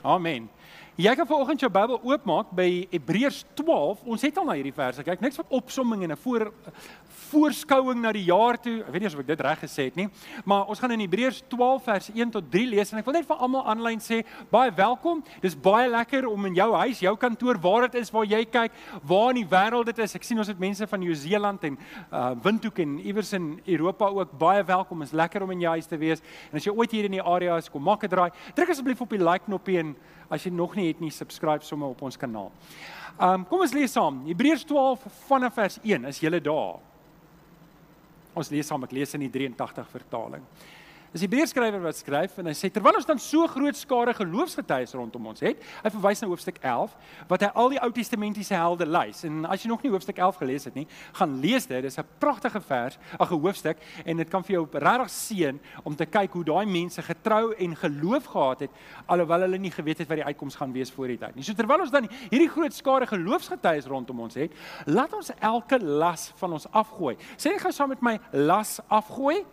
Amen. 0.03 0.49
Jy 0.99 1.13
kan 1.15 1.23
vanoggend 1.23 1.61
jou 1.63 1.69
Bybel 1.71 2.01
oopmaak 2.03 2.49
by 2.51 2.65
Hebreërs 2.91 3.45
12. 3.55 4.01
Ons 4.11 4.25
het 4.27 4.35
al 4.41 4.49
na 4.49 4.57
hierdie 4.57 4.73
verse 4.75 5.05
kyk. 5.07 5.21
Niks 5.23 5.39
van 5.39 5.47
opsomming 5.47 6.03
en 6.03 6.11
'n 6.11 6.19
voor 6.19 6.51
voorskouing 7.31 8.01
na 8.01 8.11
die 8.11 8.25
jaar 8.27 8.57
toe. 8.59 8.81
Ek 8.83 8.91
weet 8.91 9.01
nie 9.01 9.07
of 9.07 9.19
ek 9.19 9.27
dit 9.27 9.41
reg 9.41 9.59
gesê 9.59 9.85
het 9.87 9.95
nie, 9.95 10.09
maar 10.43 10.67
ons 10.67 10.79
gaan 10.79 10.91
in 10.91 10.99
Hebreërs 10.99 11.43
12 11.47 11.83
vers 11.83 12.09
1 12.13 12.29
tot 12.29 12.51
3 12.51 12.67
lees 12.67 12.91
en 12.91 12.99
ek 12.99 13.05
wil 13.05 13.13
net 13.13 13.25
vir 13.25 13.37
almal 13.37 13.63
aanlyn 13.71 13.99
sê, 13.99 14.25
baie 14.51 14.71
welkom. 14.71 15.23
Dis 15.41 15.55
baie 15.55 15.89
lekker 15.89 16.27
om 16.27 16.45
in 16.45 16.55
jou 16.55 16.75
huis, 16.75 16.99
jou 16.99 17.15
kantoor, 17.17 17.57
waar 17.61 17.87
dit 17.87 18.01
is 18.01 18.11
waar 18.11 18.25
jy 18.25 18.45
kyk, 18.45 18.71
waar 19.03 19.29
in 19.29 19.35
die 19.35 19.49
wêreld 19.49 19.85
dit 19.85 19.99
is. 19.99 20.15
Ek 20.15 20.23
sien 20.23 20.37
ons 20.37 20.47
het 20.47 20.59
mense 20.59 20.87
van 20.87 20.99
Nieu-Seeland 20.99 21.63
en 21.63 21.77
uh 22.11 22.35
Windhoek 22.43 22.79
en 22.79 22.99
iewers 22.99 23.33
in 23.33 23.61
Europa 23.65 24.05
ook 24.05 24.37
baie 24.37 24.63
welkom. 24.63 25.01
Is 25.01 25.11
lekker 25.11 25.43
om 25.43 25.51
in 25.51 25.61
jou 25.61 25.71
huis 25.71 25.87
te 25.87 25.97
wees. 25.97 26.21
En 26.51 26.57
as 26.57 26.65
jy 26.65 26.73
ooit 26.75 26.91
hier 26.91 27.05
in 27.05 27.11
die 27.11 27.23
area 27.23 27.57
is, 27.57 27.69
kom 27.69 27.83
maak 27.83 28.03
'n 28.03 28.09
draai. 28.09 28.31
Druk 28.55 28.69
asseblief 28.69 29.01
op 29.01 29.09
die 29.09 29.23
like 29.23 29.45
knoppie 29.45 29.79
en 29.79 29.95
as 30.31 30.45
jy 30.45 30.51
nog 30.55 30.75
nie 30.79 30.87
het 30.87 31.01
nie, 31.03 31.11
subscribe 31.11 31.65
sommer 31.67 31.91
op 31.91 32.01
ons 32.07 32.17
kanaal. 32.19 32.51
Um 33.19 33.43
kom 33.49 33.63
ons 33.65 33.75
lees 33.75 33.91
saam. 33.91 34.23
Hebreërs 34.29 34.63
12 34.69 35.03
vanaf 35.27 35.57
vers 35.59 35.79
1. 35.83 36.07
Is 36.09 36.21
jy 36.23 36.31
daar? 36.39 36.79
Ons 38.33 38.51
lees 38.53 38.67
saam, 38.67 38.85
ek 38.87 38.95
lees 38.95 39.11
in 39.17 39.25
die 39.25 39.33
83 39.33 39.89
vertaling. 39.91 40.45
Dis 41.11 41.25
die 41.25 41.27
Hebreërskrywer 41.27 41.81
wat 41.83 41.97
skryf 41.99 42.37
en 42.39 42.47
hy 42.47 42.53
sê 42.55 42.69
terwyl 42.71 42.95
ons 42.95 43.07
dan 43.07 43.19
so 43.19 43.43
groot 43.51 43.75
skare 43.75 44.13
geloofsgetuies 44.15 44.93
rondom 44.95 45.25
ons 45.27 45.41
het, 45.43 45.59
hy 45.83 45.89
verwys 45.91 46.21
na 46.23 46.29
hoofstuk 46.31 46.61
11 46.63 46.93
wat 47.27 47.43
hy 47.43 47.49
al 47.59 47.73
die 47.73 47.81
Ou 47.83 47.89
Testamentiese 47.91 48.55
helde 48.55 48.87
lys. 48.87 49.25
En 49.27 49.41
as 49.51 49.65
jy 49.65 49.73
nog 49.73 49.83
nie 49.83 49.91
hoofstuk 49.91 50.21
11 50.23 50.39
gelees 50.39 50.69
het 50.69 50.79
nie, 50.79 50.85
gaan 51.19 51.35
lees 51.43 51.67
dit. 51.67 51.83
Dis 51.83 51.99
'n 51.99 52.07
pragtige 52.23 52.61
vers, 52.63 52.97
'n 53.19 53.27
hoofstuk 53.27 53.77
en 54.05 54.17
dit 54.17 54.29
kan 54.29 54.41
vir 54.41 54.55
jou 54.55 54.67
regtig 54.71 55.09
seën 55.09 55.59
om 55.83 55.95
te 55.95 56.05
kyk 56.05 56.31
hoe 56.31 56.45
daai 56.45 56.65
mense 56.65 57.01
getrou 57.01 57.53
en 57.59 57.75
geloof 57.75 58.25
gehad 58.31 58.59
het 58.59 58.71
alhoewel 59.05 59.41
hulle 59.41 59.57
nie 59.57 59.71
geweet 59.71 59.97
het 59.97 60.07
wat 60.07 60.17
die 60.17 60.25
uitkoms 60.25 60.55
gaan 60.55 60.71
wees 60.71 60.91
voor 60.91 61.07
die 61.07 61.17
tyd 61.17 61.35
nie. 61.35 61.43
So 61.43 61.53
terwyl 61.53 61.81
ons 61.81 61.91
dan 61.91 62.07
hierdie 62.29 62.49
groot 62.49 62.73
skare 62.73 63.05
geloofsgetuies 63.05 63.85
rondom 63.85 64.19
ons 64.19 64.35
het, 64.35 64.51
laat 64.85 65.13
ons 65.13 65.31
elke 65.41 65.77
las 65.79 66.31
van 66.35 66.53
ons 66.53 66.67
afgooi. 66.71 67.17
Sê 67.35 67.51
jy 67.51 67.59
gou 67.59 67.71
saam 67.71 67.89
met 67.89 68.01
my 68.01 68.19
las 68.31 68.79
afgooi? 68.87 69.43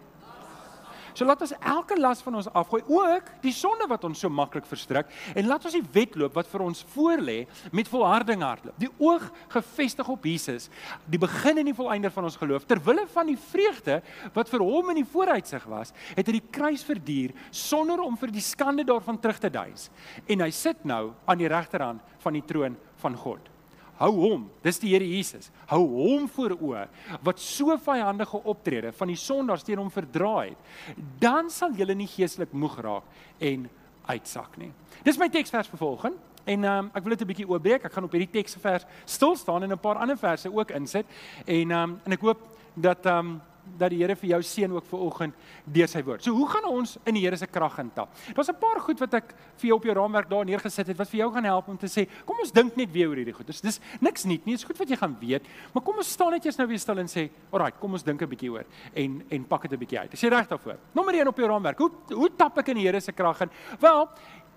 So 1.14 1.26
laat 1.28 1.42
ons 1.44 1.54
elke 1.58 1.96
las 1.98 2.22
van 2.24 2.38
ons 2.40 2.48
afgooi, 2.48 2.82
ook 2.86 3.30
die 3.42 3.52
sonde 3.54 3.88
wat 3.90 4.04
ons 4.08 4.20
so 4.22 4.30
maklik 4.32 4.66
verstrik 4.68 5.10
en 5.34 5.48
laat 5.48 5.64
ons 5.68 5.76
die 5.76 5.84
wedloop 5.94 6.36
wat 6.38 6.48
vir 6.50 6.64
ons 6.64 6.84
voorlê 6.94 7.38
met 7.72 7.90
volharding 7.90 8.44
hardloop. 8.44 8.78
Die 8.80 8.90
oog 9.02 9.28
gefestig 9.54 10.08
op 10.08 10.26
Jesus, 10.28 10.68
die 11.06 11.20
begin 11.20 11.62
en 11.62 11.70
die 11.70 11.76
volëinder 11.76 12.12
van 12.14 12.28
ons 12.28 12.38
geloof. 12.40 12.66
Ter 12.68 12.82
wille 12.84 13.06
van 13.12 13.30
die 13.30 13.38
vreugde 13.48 14.00
wat 14.36 14.50
vir 14.52 14.64
hom 14.64 14.94
in 14.94 15.02
die 15.02 15.08
vooruitsig 15.08 15.68
was, 15.70 15.94
het 16.14 16.26
hy 16.26 16.38
die 16.38 16.48
kruis 16.54 16.84
verduur 16.86 17.34
sonder 17.50 18.02
om 18.04 18.16
vir 18.20 18.32
die 18.34 18.44
skande 18.44 18.86
daarvan 18.88 19.20
terug 19.20 19.40
te 19.42 19.52
duis. 19.52 19.88
En 20.28 20.44
hy 20.44 20.50
sit 20.54 20.84
nou 20.88 21.12
aan 21.26 21.40
die 21.40 21.50
regterhand 21.50 22.18
van 22.22 22.36
die 22.36 22.44
troon 22.46 22.76
van 23.02 23.16
God. 23.18 23.57
Hou 23.98 24.12
hom, 24.14 24.44
dis 24.62 24.78
die 24.78 24.92
Here 24.92 25.06
Jesus. 25.06 25.50
Hou 25.66 25.82
hom 25.90 26.28
voor 26.30 26.54
oë 26.54 26.84
wat 27.26 27.40
so 27.42 27.74
vyandige 27.82 28.38
optrede 28.46 28.92
van 28.94 29.10
die 29.10 29.18
sondaars 29.18 29.66
teen 29.66 29.80
hom 29.80 29.90
verdraai 29.90 30.52
het. 30.52 30.96
Dan 31.18 31.50
sal 31.50 31.74
julle 31.74 31.96
nie 31.98 32.06
geestelik 32.10 32.54
moeg 32.54 32.78
raak 32.84 33.42
en 33.42 33.66
uitsak 34.08 34.54
nie. 34.60 34.70
Dis 35.04 35.18
my 35.18 35.28
teksvers 35.32 35.70
vir 35.72 35.82
volgende. 35.82 36.26
En 36.48 36.64
um, 36.64 36.86
ek 36.96 37.04
wil 37.04 37.12
dit 37.12 37.22
'n 37.22 37.28
bietjie 37.28 37.48
oopbreek. 37.48 37.84
Ek 37.84 37.92
gaan 37.92 38.04
op 38.04 38.14
hierdie 38.14 38.32
teksvers 38.32 38.86
stil 39.04 39.36
staan 39.36 39.62
en 39.62 39.72
'n 39.72 39.78
paar 39.78 39.98
ander 39.98 40.16
verse 40.16 40.48
ook 40.48 40.70
insit. 40.70 41.06
En 41.44 41.70
um, 41.70 42.00
en 42.04 42.12
ek 42.12 42.20
hoop 42.20 42.40
dat 42.74 43.06
um, 43.06 43.40
dat 43.78 43.90
die 43.90 43.98
Here 43.98 44.16
vir 44.16 44.30
jou 44.30 44.40
seën 44.42 44.72
ook 44.72 44.86
vir 44.86 45.00
oggend 45.00 45.34
deur 45.64 45.88
sy 45.90 46.02
woord. 46.02 46.22
So 46.24 46.32
hoe 46.36 46.48
gaan 46.48 46.68
ons 46.70 46.96
in 47.04 47.14
die 47.14 47.24
Here 47.24 47.36
se 47.36 47.46
krag 47.46 47.78
intap? 47.82 48.14
Daar's 48.34 48.48
'n 48.48 48.60
paar 48.60 48.80
goed 48.80 49.00
wat 49.00 49.14
ek 49.14 49.34
vir 49.56 49.68
jou 49.68 49.76
op 49.76 49.84
jou 49.84 49.94
raamwerk 49.94 50.28
daar 50.28 50.44
neergesit 50.44 50.86
het 50.86 50.96
wat 50.96 51.08
vir 51.08 51.20
jou 51.20 51.32
gaan 51.32 51.44
help 51.44 51.68
om 51.68 51.76
te 51.76 51.86
sê, 51.86 52.08
kom 52.24 52.36
ons 52.40 52.52
dink 52.52 52.76
net 52.76 52.92
weer 52.92 53.08
oor 53.08 53.16
hierdie 53.16 53.34
goed. 53.34 53.46
Dis 53.46 53.60
dis 53.60 53.80
niks 54.00 54.24
nuut 54.24 54.46
nie. 54.46 54.54
Dit 54.54 54.60
is 54.60 54.64
goed 54.64 54.78
wat 54.78 54.88
jy 54.88 54.96
gaan 54.96 55.16
weet, 55.20 55.42
maar 55.74 55.82
kom 55.82 55.96
ons 55.96 56.10
staan 56.10 56.30
net 56.32 56.44
eers 56.44 56.56
nou 56.56 56.66
weer 56.66 56.78
stil 56.78 56.98
en 56.98 57.06
sê, 57.06 57.30
"Alraai, 57.52 57.72
kom 57.80 57.92
ons 57.92 58.02
dink 58.02 58.22
'n 58.22 58.28
bietjie 58.28 58.50
oor 58.50 58.64
en 58.94 59.22
en 59.30 59.44
pak 59.44 59.62
dit 59.62 59.72
'n 59.72 59.78
bietjie 59.78 59.98
uit." 59.98 60.12
Is 60.12 60.20
jy 60.20 60.28
reg 60.28 60.48
daarvoor? 60.48 60.76
Nommer 60.94 61.14
1 61.14 61.28
op 61.28 61.36
jou 61.36 61.48
raamwerk. 61.48 61.78
Hoe 61.78 61.90
hoe 62.14 62.30
tap 62.36 62.58
ek 62.58 62.68
in 62.68 62.76
die 62.76 62.86
Here 62.86 63.00
se 63.00 63.12
krag 63.12 63.40
in? 63.40 63.50
Wel, 63.80 64.08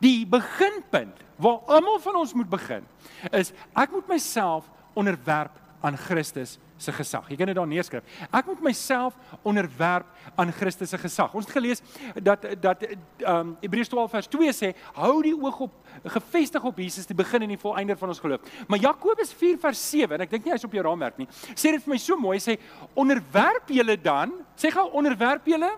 die 0.02 0.26
beginpunt 0.26 1.22
waar 1.42 1.62
almal 1.70 2.00
van 2.00 2.16
ons 2.16 2.34
moet 2.34 2.50
begin 2.50 2.86
is 3.32 3.54
ek 3.78 3.92
moet 3.92 4.08
myself 4.08 4.70
onderwerp 4.98 5.54
aan 5.82 5.98
Christus 5.98 6.58
se 6.82 6.94
gesag. 6.96 7.30
Jy 7.30 7.38
kan 7.40 7.52
dit 7.52 7.58
daar 7.58 7.70
neerskryf. 7.70 8.04
Ek 8.32 8.50
moet 8.50 8.64
myself 8.66 9.18
onderwerp 9.48 10.08
aan 10.36 10.52
Christus 10.56 10.90
se 10.94 11.00
gesag. 11.02 11.34
Ons 11.38 11.48
het 11.48 11.56
gelees 11.56 11.84
dat 12.22 12.46
dat 12.62 12.84
ehm 12.86 13.36
um, 13.36 13.54
Hebreërs 13.62 13.92
12 13.92 14.12
vers 14.12 14.28
2 14.28 14.56
sê, 14.56 14.72
hou 14.98 15.22
die 15.26 15.36
oog 15.36 15.60
op 15.68 15.78
gefestig 16.16 16.64
op 16.64 16.78
Jesus 16.80 17.06
die 17.10 17.18
begin 17.18 17.46
en 17.46 17.54
die 17.54 17.62
volëinder 17.62 17.98
van 17.98 18.14
ons 18.14 18.20
geloof. 18.20 18.42
Maar 18.68 18.80
Jakobus 18.80 19.34
4 19.34 19.60
vers 19.62 19.90
7 19.90 20.16
en 20.16 20.26
ek 20.26 20.34
dink 20.34 20.46
nie 20.46 20.56
hy's 20.56 20.66
op 20.68 20.74
jou 20.74 20.84
raamwerk 20.86 21.22
nie. 21.22 21.30
Sê 21.54 21.72
dit 21.76 21.84
vir 21.84 21.94
my 21.94 22.00
so 22.02 22.18
mooi 22.18 22.40
sê 22.42 22.58
onderwerp 22.96 23.70
julle 23.70 23.98
dan, 24.02 24.34
sê 24.58 24.72
gou 24.74 24.88
onderwerp 24.98 25.48
julle 25.48 25.72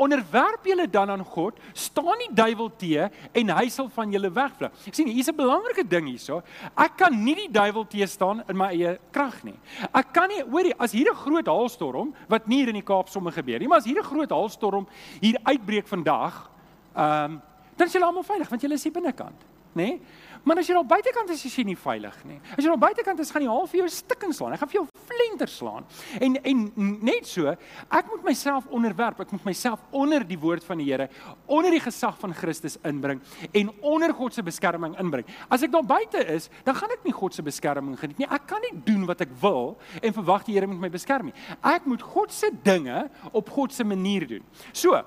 onderwerp 0.00 0.64
julle 0.64 0.86
dan 0.90 1.10
aan 1.12 1.24
God, 1.24 1.58
staan 1.76 2.18
die 2.22 2.30
duiwel 2.34 2.70
te 2.80 3.08
en 3.36 3.52
hy 3.56 3.66
sal 3.72 3.90
van 3.94 4.12
julle 4.14 4.30
wegvlug. 4.32 4.72
Sien 4.90 5.10
hier's 5.10 5.28
'n 5.28 5.36
belangrike 5.36 5.84
ding 5.88 6.08
hierso. 6.08 6.42
Ek 6.76 6.96
kan 6.96 7.24
nie 7.24 7.34
die 7.34 7.50
duiwel 7.50 7.86
te 7.86 8.06
staan 8.06 8.42
in 8.48 8.56
my 8.56 8.68
eie 8.72 8.98
krag 9.12 9.42
nie. 9.44 9.58
Ek 9.94 10.12
kan 10.12 10.28
nie, 10.28 10.42
hoorie, 10.42 10.74
as 10.78 10.92
hier 10.92 11.10
'n 11.10 11.16
groot 11.16 11.46
haalstorm 11.46 12.14
wat 12.28 12.48
nie 12.48 12.58
hier 12.58 12.68
in 12.68 12.80
die 12.80 12.82
Kaap 12.82 13.08
sommer 13.08 13.32
gebeur 13.32 13.58
nie, 13.58 13.68
maar 13.68 13.78
as 13.78 13.84
hier 13.84 13.98
'n 13.98 14.04
groot 14.04 14.30
haalstorm 14.30 14.86
hier 15.20 15.38
uitbreek 15.44 15.86
vandag, 15.86 16.50
ehm 16.96 17.24
um, 17.24 17.42
dan 17.76 17.86
is 17.86 17.92
julle 17.92 18.06
almal 18.06 18.22
veilig 18.22 18.48
want 18.48 18.62
julle 18.62 18.74
is 18.74 18.82
hier 18.82 18.92
binnekant, 18.92 19.40
nê? 19.72 19.84
Nee? 19.84 20.00
Maar 20.44 20.60
as 20.62 20.68
jy 20.70 20.76
nou 20.76 20.84
buitekant 20.88 21.30
is, 21.34 21.42
is 21.44 21.56
jy 21.58 21.64
nie 21.68 21.76
veilig 21.78 22.16
nie. 22.28 22.38
As 22.54 22.62
jy 22.62 22.70
nou 22.70 22.78
buitekant 22.80 23.20
is, 23.20 23.30
gaan 23.32 23.44
die 23.44 23.50
haal 23.50 23.68
vir 23.70 23.82
jou 23.82 23.88
stikken 23.92 24.32
slaan. 24.36 24.54
Hy 24.54 24.60
gaan 24.62 24.70
vir 24.72 24.78
jou 24.80 24.86
flenter 25.10 25.50
slaan. 25.52 25.86
En 26.20 26.38
en 26.50 26.62
net 27.04 27.28
so, 27.28 27.52
ek 28.00 28.08
moet 28.12 28.24
myself 28.30 28.68
onderwerp. 28.72 29.20
Ek 29.24 29.34
moet 29.36 29.50
myself 29.50 29.82
onder 29.96 30.24
die 30.26 30.38
woord 30.40 30.64
van 30.66 30.80
die 30.80 30.88
Here, 30.90 31.06
onder 31.46 31.70
die 31.70 31.82
gesag 31.82 32.16
van 32.18 32.32
Christus 32.34 32.78
inbring 32.88 33.20
en 33.54 33.70
onder 33.86 34.14
God 34.16 34.34
se 34.34 34.42
beskerming 34.42 34.96
inbring. 34.98 35.28
As 35.52 35.62
ek 35.62 35.70
daar 35.74 35.86
buite 35.86 36.24
is, 36.34 36.48
dan 36.66 36.74
gaan 36.78 36.96
ek 36.96 37.04
nie 37.06 37.14
God 37.14 37.36
se 37.36 37.44
beskerming 37.46 37.98
geniet 38.00 38.18
nie. 38.18 38.30
Ek 38.30 38.48
kan 38.50 38.64
nie 38.64 38.74
doen 38.86 39.04
wat 39.06 39.22
ek 39.22 39.32
wil 39.42 39.76
en 40.00 40.16
verwag 40.16 40.46
die 40.48 40.56
Here 40.56 40.66
moet 40.66 40.82
my 40.82 40.90
beskerm 40.92 41.30
nie. 41.30 41.36
Ek 41.62 41.86
moet 41.88 42.02
God 42.02 42.34
se 42.34 42.50
dinge 42.64 43.06
op 43.30 43.50
God 43.54 43.74
se 43.76 43.86
manier 43.86 44.26
doen. 44.28 44.44
So, 44.72 44.98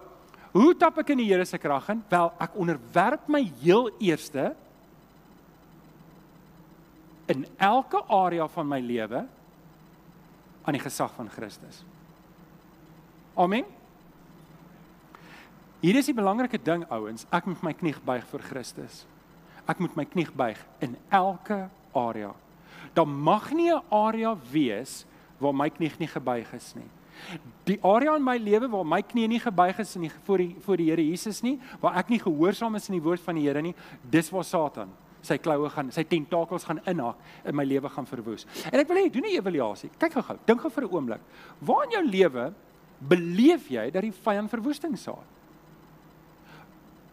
hoe 0.54 0.74
tap 0.78 1.00
ek 1.02 1.14
in 1.16 1.24
die 1.24 1.30
Here 1.32 1.46
se 1.50 1.58
krag 1.58 1.90
in? 1.92 2.04
Wel, 2.12 2.32
ek 2.46 2.58
onderwerp 2.62 3.28
my 3.32 3.42
heel 3.64 3.90
eerste 4.00 4.54
in 7.34 7.46
elke 7.58 8.04
area 8.08 8.48
van 8.48 8.68
my 8.70 8.80
lewe 8.84 9.24
aan 10.64 10.78
die 10.78 10.84
gesag 10.84 11.14
van 11.18 11.30
Christus. 11.34 11.82
Amen. 13.34 13.66
Hier 15.84 15.98
is 16.00 16.08
die 16.08 16.16
belangrike 16.16 16.62
ding 16.64 16.86
ouens, 16.94 17.26
ek 17.34 17.50
moet 17.50 17.64
my 17.66 17.74
knie 17.76 17.96
buig 18.06 18.24
vir 18.30 18.46
Christus. 18.48 19.04
Ek 19.68 19.82
moet 19.84 19.96
my 20.00 20.06
knie 20.08 20.28
buig 20.32 20.60
in 20.84 20.96
elke 21.12 21.66
area. 21.98 22.32
Daar 22.96 23.08
mag 23.08 23.52
nie 23.52 23.72
'n 23.74 23.82
area 23.92 24.36
wees 24.52 25.06
waar 25.40 25.54
my 25.54 25.70
knie 25.70 25.92
nie 26.00 26.08
gebuig 26.08 26.54
is 26.54 26.76
nie. 26.76 26.90
Die 27.66 27.80
area 27.84 28.16
in 28.16 28.24
my 28.24 28.38
lewe 28.38 28.70
waar 28.70 28.86
my 28.86 29.02
knie 29.02 29.28
nie 29.28 29.40
gebuig 29.40 29.80
is 29.80 29.96
in 29.96 30.02
die 30.02 30.12
voor 30.24 30.38
die 30.38 30.56
voor 30.60 30.78
die 30.78 30.90
Here 30.90 31.02
Jesus 31.02 31.42
nie, 31.42 31.60
waar 31.82 31.98
ek 31.98 32.10
nie 32.10 32.20
gehoorsaam 32.20 32.76
is 32.76 32.90
aan 32.90 33.00
die 33.00 33.04
woord 33.04 33.22
van 33.22 33.36
die 33.36 33.48
Here 33.48 33.62
nie, 33.62 33.76
dis 34.10 34.30
waar 34.30 34.44
Satan 34.44 34.90
sy 35.24 35.38
kloue 35.42 35.70
gaan, 35.72 35.92
sy 35.96 36.04
tentakels 36.08 36.68
gaan 36.68 36.82
inhak 36.90 37.20
in 37.48 37.56
my 37.56 37.66
lewe 37.68 37.90
gaan 37.90 38.08
verwoes. 38.10 38.46
En 38.72 38.80
ek 38.82 38.90
wil 38.92 39.00
hê 39.00 39.10
doen 39.12 39.24
'n 39.24 39.38
evaluasie. 39.40 39.90
Kyk 39.98 40.14
gou-gou, 40.14 40.38
dink 40.46 40.62
gou 40.62 40.70
vir 40.70 40.84
'n 40.84 40.94
oomblik. 40.94 41.22
Waar 41.62 41.84
in 41.86 41.92
jou 41.92 42.04
lewe 42.04 42.54
beleef 43.00 43.70
jy 43.70 43.92
dat 43.92 44.02
die 44.02 44.12
vyand 44.12 44.50
verwoesting 44.50 44.98
saai? 44.98 45.26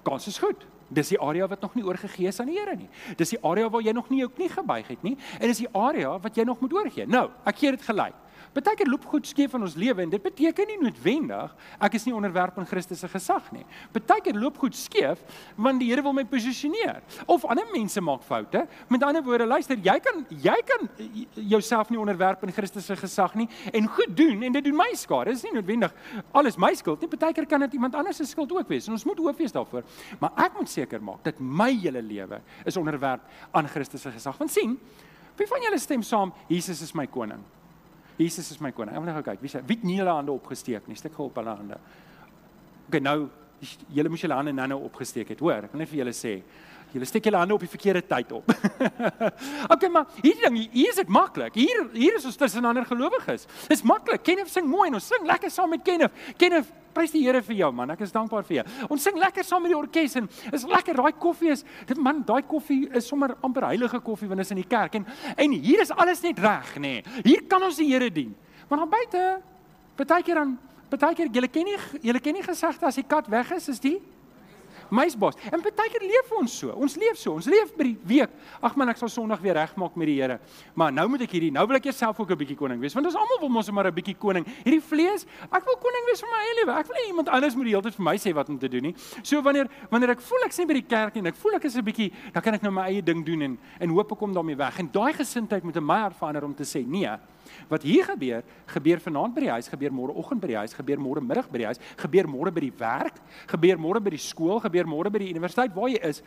Kans 0.02 0.26
is 0.26 0.38
goed. 0.38 0.67
Dis 0.90 1.09
die 1.09 1.21
area 1.21 1.47
wat 1.47 1.61
nog 1.61 1.75
nie 1.75 1.85
oorgegee 1.85 2.29
is 2.29 2.40
aan 2.40 2.47
die 2.50 2.59
Here 2.59 2.75
nie. 2.76 2.88
Dis 3.17 3.31
die 3.31 3.38
area 3.45 3.69
waar 3.69 3.83
jy 3.83 3.93
nog 3.93 4.11
nie 4.11 4.19
jou 4.19 4.31
knie 4.31 4.49
gebuig 4.49 4.88
het 4.88 5.02
nie 5.02 5.17
en 5.38 5.47
dis 5.47 5.59
die 5.59 5.71
area 5.73 6.19
wat 6.19 6.37
jy 6.37 6.45
nog 6.45 6.61
moet 6.61 6.73
oorgee. 6.73 7.07
Nou, 7.07 7.31
ek 7.45 7.57
gee 7.59 7.71
dit 7.71 7.83
gelyk. 7.83 8.14
Partykeer 8.55 8.89
loop 8.91 9.05
goed 9.11 9.27
skeef 9.27 9.55
in 9.55 9.63
ons 9.67 9.77
lewe 9.79 10.03
en 10.03 10.11
dit 10.11 10.23
beteken 10.23 10.67
nie 10.71 10.79
noodwendig 10.81 11.53
ek 11.81 11.97
is 11.99 12.07
nie 12.07 12.15
onderwerp 12.17 12.59
aan 12.59 12.67
Christus 12.67 13.03
se 13.05 13.09
gesag 13.09 13.51
nie. 13.55 13.65
Partykeer 13.95 14.39
loop 14.39 14.59
goed 14.59 14.77
skeef 14.77 15.23
want 15.57 15.81
die 15.83 15.91
Here 15.91 16.03
wil 16.03 16.15
my 16.15 16.25
posisioneer. 16.25 17.01
Of 17.27 17.45
ander 17.51 17.67
mense 17.73 18.01
maak 18.01 18.23
foute. 18.27 18.65
Met 18.89 19.03
ander 19.07 19.25
woorde, 19.27 19.47
luister, 19.49 19.79
jy 19.83 19.97
kan 20.03 20.25
jy 20.31 20.57
kan 20.67 20.89
jouself 21.35 21.91
nie 21.91 21.99
onderwerp 22.01 22.45
aan 22.45 22.55
Christus 22.55 22.87
se 22.87 22.97
gesag 22.97 23.35
nie 23.39 23.49
en 23.73 23.89
goed 23.91 24.17
doen 24.17 24.43
en 24.47 24.59
dit 24.59 24.65
doen 24.65 24.79
my 24.79 24.91
skade. 24.99 25.31
Dit 25.31 25.41
is 25.41 25.47
nie 25.49 25.55
noodwendig 25.59 25.95
alles 26.37 26.59
my 26.61 26.73
skuld 26.79 27.03
nie. 27.03 27.11
Partykeer 27.11 27.49
kan 27.51 27.67
dit 27.67 27.79
iemand 27.79 27.95
anders 27.99 28.21
se 28.21 28.27
skuld 28.29 28.53
ook 28.57 28.69
wees 28.71 28.89
en 28.89 28.97
ons 28.99 29.07
moet 29.09 29.21
oop 29.21 29.39
wees 29.39 29.55
daarvoor. 29.55 29.87
Maar 30.23 30.47
ek 30.47 30.59
moet 30.59 30.71
seker 30.71 31.03
maak 31.03 31.25
dat 31.27 31.41
my 31.41 31.71
hele 31.77 32.03
lewe 32.03 32.41
is 32.65 32.79
onderwerp 32.81 33.27
aan 33.53 33.69
Christus 33.69 34.03
se 34.03 34.11
gesag. 34.11 34.39
Want 34.39 34.53
sien, 34.53 34.77
wie 35.37 35.49
van 35.49 35.63
julle 35.65 35.79
stem 35.79 36.03
saam 36.03 36.35
Jesus 36.49 36.83
is 36.83 36.95
my 36.95 37.07
koning? 37.07 37.43
Jesus 38.21 38.50
is 38.53 38.61
my 38.61 38.73
koning. 38.77 38.95
Ek 38.95 39.00
wil 39.00 39.09
net 39.09 39.19
gou 39.21 39.27
kyk. 39.31 39.43
Wie 39.43 39.53
sê 39.53 39.62
wie 39.65 39.79
het 39.79 39.85
nie 39.89 39.99
hulle 40.00 40.15
hande 40.15 40.33
opgesteek 40.35 40.89
nie? 40.89 40.99
Steek 40.99 41.15
gou 41.17 41.29
op 41.31 41.39
hulle 41.41 41.55
hande. 41.57 41.79
OK, 42.89 42.99
nou 43.00 43.19
julle 43.93 44.12
moes 44.12 44.25
julle 44.25 44.37
hande 44.37 44.53
nou-nou 44.57 44.81
opgesteek 44.89 45.35
het. 45.35 45.43
Hoor, 45.45 45.67
ek 45.69 45.75
wil 45.75 45.83
net 45.83 45.91
vir 45.91 46.03
julle 46.03 46.15
sê, 46.17 46.35
julle 46.93 47.09
steek 47.09 47.29
julle 47.29 47.41
hande 47.41 47.55
op 47.55 47.65
die 47.65 47.71
verkeerde 47.71 48.03
tyd 48.07 48.33
op. 48.37 48.51
OK, 49.73 49.87
maar 49.93 50.11
hierdie 50.21 50.43
ding, 50.45 50.59
hier 50.73 50.91
is 50.93 51.01
dit 51.01 51.09
maklik. 51.13 51.55
Hier 51.59 51.87
hier 51.95 52.19
is 52.19 52.27
ons 52.29 52.39
tussen 52.41 52.65
ander 52.65 52.87
gelowiges. 52.89 53.47
Dis 53.71 53.83
maklik. 53.87 54.25
Kenneth 54.27 54.53
sing 54.53 54.69
mooi 54.69 54.89
en 54.91 54.99
ons 55.01 55.11
sing 55.13 55.27
lekker 55.29 55.53
saam 55.53 55.73
met 55.75 55.85
Kenneth. 55.87 56.15
Kenneth 56.41 56.71
Prys 56.95 57.13
die 57.15 57.23
Here 57.23 57.39
vir 57.47 57.55
jou 57.55 57.71
man. 57.75 57.93
Ek 57.95 58.03
is 58.03 58.15
dankbaar 58.15 58.47
vir 58.49 58.61
jou. 58.61 58.65
Ons 58.91 59.05
sing 59.07 59.19
lekker 59.21 59.47
saam 59.47 59.63
met 59.63 59.73
die 59.73 59.79
orkes 59.79 60.17
en 60.19 60.27
is 60.51 60.67
lekker. 60.67 60.99
Daai 60.99 61.15
koffie 61.23 61.53
is 61.55 61.63
dit 61.87 62.01
man, 62.03 62.25
daai 62.27 62.43
koffie 62.49 62.83
is 62.97 63.07
sommer 63.07 63.37
amper 63.47 63.69
heilige 63.69 64.01
koffie 64.05 64.29
wanneer 64.31 64.49
is 64.49 64.55
in 64.55 64.63
die 64.63 64.69
kerk 64.69 64.99
en 64.99 65.07
en 65.37 65.55
hier 65.55 65.85
is 65.85 65.93
alles 65.95 66.23
net 66.27 66.41
reg, 66.43 66.75
nê. 66.79 66.97
Nee. 66.99 67.21
Hier 67.29 67.45
kan 67.51 67.63
ons 67.63 67.79
die 67.79 67.87
Here 67.93 68.11
dien. 68.11 68.35
Maar 68.69 68.85
dan 68.85 68.91
buite, 68.91 69.23
partykeer 69.99 70.43
dan 70.43 70.57
partykeer 70.91 71.31
julle 71.35 71.51
ken 71.51 71.69
nie 71.71 71.79
julle 72.03 72.23
ken 72.23 72.39
nie 72.39 72.47
gesegde 72.47 72.89
as 72.89 72.99
die 72.99 73.07
kat 73.07 73.31
weg 73.31 73.53
is, 73.55 73.69
is 73.71 73.83
die 73.83 73.99
meisbos. 74.91 75.37
En 75.51 75.63
baie 75.63 75.91
keer 75.91 76.05
leef 76.05 76.33
ons 76.39 76.59
so. 76.63 76.75
Ons 76.75 76.97
leef 76.97 77.19
so. 77.19 77.35
Ons 77.39 77.47
leef 77.51 77.73
by 77.77 77.85
die 77.85 77.97
week. 78.05 78.31
Ag 78.63 78.77
man, 78.77 78.89
ek 78.89 79.01
sal 79.01 79.09
Sondag 79.09 79.41
weer 79.41 79.55
regmaak 79.55 79.97
met 79.97 80.07
die 80.11 80.19
Here. 80.21 80.39
Maar 80.75 80.93
nou 80.93 81.07
moet 81.09 81.23
ek 81.23 81.31
hierdie, 81.37 81.51
nou 81.55 81.67
wil 81.67 81.77
ek 81.77 81.89
jouself 81.91 82.19
ook 82.21 82.31
'n 82.31 82.39
bietjie 82.39 82.57
koning 82.57 82.81
wees. 82.81 82.95
Want 82.95 83.07
ons 83.07 83.15
almal 83.15 83.41
wil 83.41 83.49
mos 83.49 83.71
maar 83.71 83.87
'n 83.87 83.95
bietjie 83.95 84.17
koning. 84.19 84.45
Hierdie 84.65 84.83
vlees, 84.83 85.27
ek 85.51 85.65
wil 85.65 85.77
koning 85.81 86.05
wees 86.07 86.21
vir 86.21 86.29
my 86.29 86.41
eie 86.45 86.55
lewe. 86.61 86.79
Ek 86.79 86.87
wil 86.87 86.97
nie 86.97 87.09
iemand 87.09 87.29
anders 87.29 87.55
moet 87.55 87.65
die 87.65 87.75
hele 87.75 87.83
tyd 87.83 87.95
vir 87.95 88.05
my 88.05 88.17
sê 88.17 88.35
wat 88.35 88.49
om 88.49 88.59
te 88.59 88.69
doen 88.69 88.83
nie. 88.83 88.95
So 89.23 89.41
wanneer 89.43 89.69
wanneer 89.91 90.11
ek 90.11 90.21
voel 90.21 90.45
ek 90.45 90.53
sien 90.53 90.67
by 90.67 90.75
die 90.75 90.87
kerk 90.89 91.17
en 91.17 91.27
ek 91.27 91.37
voel 91.37 91.55
ek 91.55 91.65
is 91.65 91.77
'n 91.77 91.85
bietjie, 91.85 92.13
dan 92.33 92.43
kan 92.43 92.55
ek 92.55 92.63
nou 92.63 92.73
my 92.73 92.87
eie 92.89 93.03
ding 93.03 93.25
doen 93.25 93.43
en 93.43 93.59
en 93.81 93.89
hoop 93.91 94.13
ek 94.13 94.19
kom 94.19 94.33
daarmee 94.33 94.57
weg. 94.57 94.79
En 94.79 94.89
daai 94.91 95.13
gesindheid 95.13 95.63
moet 95.63 95.77
in 95.77 95.85
my 95.85 96.01
hart 96.01 96.17
verander 96.17 96.45
om 96.45 96.55
te 96.55 96.65
sê, 96.65 96.85
nee, 96.87 97.09
Wat 97.71 97.85
hier 97.87 98.05
gebeur, 98.05 98.43
gebeur 98.67 99.00
vanaand 99.00 99.35
by 99.37 99.45
die 99.45 99.53
huis, 99.55 99.71
gebeur 99.71 99.95
môreoggend 99.95 100.43
by 100.43 100.50
die 100.50 100.59
huis, 100.59 100.75
gebeur 100.75 101.03
môre 101.03 101.23
middag 101.23 101.50
by 101.53 101.62
die 101.62 101.69
huis, 101.71 101.83
gebeur 102.00 102.29
môre 102.31 102.53
by 102.55 102.65
die 102.65 102.73
werk, 102.81 103.21
gebeur 103.53 103.79
môre 103.79 104.03
by 104.03 104.12
die 104.17 104.23
skool, 104.23 104.59
gebeur 104.65 104.91
môre 104.91 105.12
by 105.12 105.23
die 105.23 105.31
universiteit 105.31 105.75
waar 105.77 105.93
jy 105.93 106.00
is. 106.11 106.23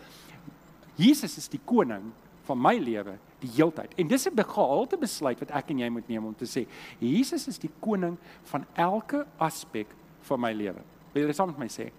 Jesus 0.96 1.38
is 1.42 1.50
die 1.52 1.60
koning 1.66 2.14
van 2.48 2.60
my 2.60 2.76
lewe 2.80 3.18
die 3.44 3.52
heeltyd. 3.58 3.92
En 4.00 4.08
dis 4.08 4.28
'n 4.28 4.36
gehalte 4.36 4.98
besluit 4.98 5.40
wat 5.40 5.52
ek 5.52 5.70
en 5.72 5.80
jy 5.80 5.90
moet 5.90 6.08
neem 6.08 6.26
om 6.26 6.36
te 6.36 6.46
sê, 6.46 6.68
Jesus 7.00 7.48
is 7.48 7.60
die 7.60 7.72
koning 7.80 8.18
van 8.44 8.66
elke 8.76 9.26
aspek 9.38 9.88
van 10.22 10.40
my 10.40 10.54
lewe. 10.54 10.82
Wil 11.14 11.28
jy 11.28 11.34
saam 11.34 11.48
met 11.48 11.58
my 11.58 11.68
sê? 11.68 11.92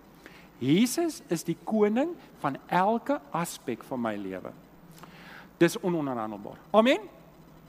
Jesus 0.58 1.22
is 1.28 1.42
die 1.42 1.56
koning 1.64 2.14
van 2.38 2.56
elke 2.68 3.20
aspek 3.32 3.82
van 3.84 4.00
my 4.00 4.16
lewe. 4.16 4.52
Dis 5.58 5.76
ononderhandelbaar. 5.80 6.58
Amen. 6.72 7.00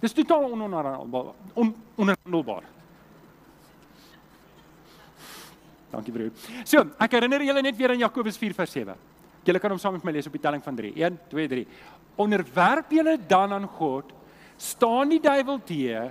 Dis 0.02 0.14
totaal 0.14 0.52
ononderhandelbaar. 0.52 1.34
On, 1.54 1.76
ononderhandelbaar. 1.96 2.64
Dankie 5.96 6.14
broer. 6.14 6.32
So, 6.68 6.84
ek 7.00 7.16
herinner 7.16 7.44
julle 7.46 7.64
net 7.64 7.78
weer 7.80 7.94
aan 7.94 8.02
Jakobus 8.04 8.38
4:7. 8.42 8.96
Julle 9.46 9.62
kan 9.62 9.72
hom 9.72 9.80
saam 9.80 9.94
met 9.96 10.04
my 10.04 10.12
lees 10.12 10.28
op 10.28 10.34
die 10.36 10.42
telling 10.42 10.64
van 10.64 10.76
3. 10.76 10.92
1 10.98 11.20
2 11.30 11.48
3. 11.48 11.66
Onderwerp 12.18 12.92
julle 12.92 13.18
dan 13.28 13.54
aan 13.54 13.68
God, 13.68 14.12
staan 14.58 15.12
die 15.12 15.22
duiwel 15.22 15.60
teë 15.68 16.06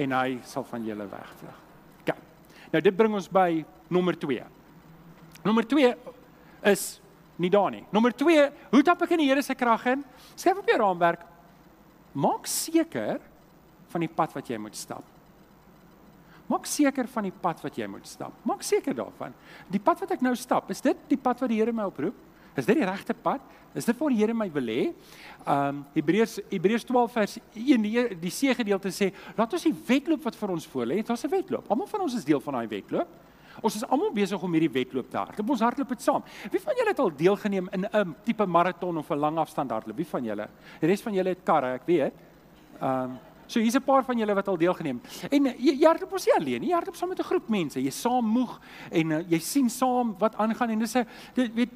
en 0.00 0.16
hy 0.16 0.38
sal 0.48 0.64
van 0.64 0.84
julle 0.84 1.06
wegvlug. 1.08 1.60
OK. 2.00 2.14
Nou 2.72 2.82
dit 2.82 2.96
bring 2.96 3.14
ons 3.14 3.28
by 3.28 3.64
nommer 3.88 4.16
2. 4.18 4.44
Nommer 5.44 5.66
2 5.68 5.94
is 6.72 7.00
nie 7.40 7.50
daar 7.52 7.70
nie. 7.72 7.84
Nommer 7.92 8.12
2, 8.12 8.46
hoe 8.72 8.82
tap 8.84 9.02
ek 9.06 9.14
in 9.16 9.22
die 9.22 9.30
Here 9.30 9.42
se 9.42 9.54
krag 9.56 9.86
in? 9.94 10.04
Skryf 10.34 10.60
op 10.60 10.68
jou 10.68 10.78
raamwerk. 10.80 11.22
Maak 12.12 12.48
seker 12.50 13.20
van 13.90 14.00
die 14.00 14.12
pad 14.12 14.34
wat 14.34 14.50
jy 14.50 14.58
moet 14.58 14.76
stap. 14.76 15.04
Maak 16.50 16.66
seker 16.66 17.06
van 17.06 17.28
die 17.28 17.34
pad 17.42 17.60
wat 17.62 17.76
jy 17.78 17.86
moet 17.86 18.06
stap. 18.10 18.34
Maak 18.48 18.64
seker 18.66 18.96
daarvan. 18.96 19.34
Die 19.70 19.82
pad 19.82 20.00
wat 20.02 20.16
ek 20.16 20.24
nou 20.24 20.34
stap, 20.38 20.70
is 20.70 20.82
dit 20.82 20.98
die 21.08 21.18
pad 21.18 21.38
wat 21.42 21.52
die 21.52 21.60
Here 21.60 21.72
my 21.72 21.86
oproep? 21.86 22.16
Is 22.58 22.66
dit 22.66 22.80
die 22.80 22.86
regte 22.86 23.14
pad? 23.14 23.44
Is 23.78 23.86
dit 23.86 23.94
waar 24.00 24.10
die 24.10 24.18
Here 24.18 24.34
my 24.34 24.48
wil 24.50 24.66
hê? 24.72 24.88
Um 25.46 25.84
Hebreërs 25.94 26.40
Hebreërs 26.50 26.84
12 26.88 27.14
vers 27.14 27.38
1 27.54 27.86
die, 27.86 27.94
die 28.24 28.34
see 28.34 28.54
gedeelte 28.58 28.90
sê, 28.94 29.12
laat 29.38 29.54
ons 29.54 29.68
die 29.68 29.74
wedloop 29.86 30.26
wat 30.26 30.38
vir 30.40 30.54
ons 30.56 30.66
voor 30.72 30.90
lê, 30.90 30.98
dit 30.98 31.10
is 31.14 31.24
'n 31.24 31.30
wedloop. 31.30 31.70
Almal 31.70 31.86
van 31.86 32.00
ons 32.00 32.14
is 32.14 32.24
deel 32.24 32.40
van 32.40 32.54
daai 32.54 32.66
wedloop. 32.66 33.08
Ons 33.62 33.76
is 33.76 33.84
almal 33.84 34.10
besig 34.12 34.42
om 34.42 34.52
hierdie 34.52 34.72
wedloop 34.72 35.08
te 35.10 35.18
hardloop. 35.18 35.50
Ons 35.50 35.60
hardloop 35.60 35.88
dit 35.88 36.02
saam. 36.02 36.22
Wie 36.50 36.60
van 36.60 36.74
julle 36.74 36.88
het 36.88 36.98
al 36.98 37.10
deelgeneem 37.16 37.68
in 37.72 37.86
'n 37.86 38.16
tipe 38.24 38.46
maraton 38.46 38.98
of 38.98 39.10
'n 39.10 39.18
lang 39.18 39.38
afstand 39.38 39.70
hardloop? 39.70 39.96
Wie 39.96 40.06
van 40.06 40.24
julle? 40.24 40.48
Die 40.80 40.88
res 40.88 41.02
van 41.02 41.14
julle 41.14 41.28
het 41.28 41.44
karre, 41.44 41.74
ek 41.74 41.86
weet. 41.86 42.12
Um 42.80 43.18
So 43.50 43.58
hier's 43.58 43.74
'n 43.74 43.82
paar 43.82 44.04
van 44.04 44.18
julle 44.18 44.34
wat 44.34 44.48
al 44.48 44.56
deelgeneem. 44.56 45.00
En 45.28 45.46
eh, 45.46 45.54
jy, 45.58 45.74
jy 45.82 45.86
hardloop 45.86 46.12
mos 46.14 46.26
nie 46.26 46.34
alleen 46.38 46.60
nie, 46.60 46.68
jy 46.70 46.74
hardloop 46.74 46.96
saam 46.96 47.08
met 47.08 47.18
'n 47.18 47.30
groep 47.30 47.48
mense. 47.48 47.82
Jy 47.82 47.90
saam 47.90 48.24
moeg 48.24 48.60
en 48.90 49.10
uh, 49.10 49.22
jy 49.28 49.38
sien 49.38 49.68
saam 49.68 50.14
wat 50.18 50.36
aangaan 50.36 50.70
en 50.70 50.78
dis 50.78 50.94
'n 50.94 51.06
weet 51.34 51.70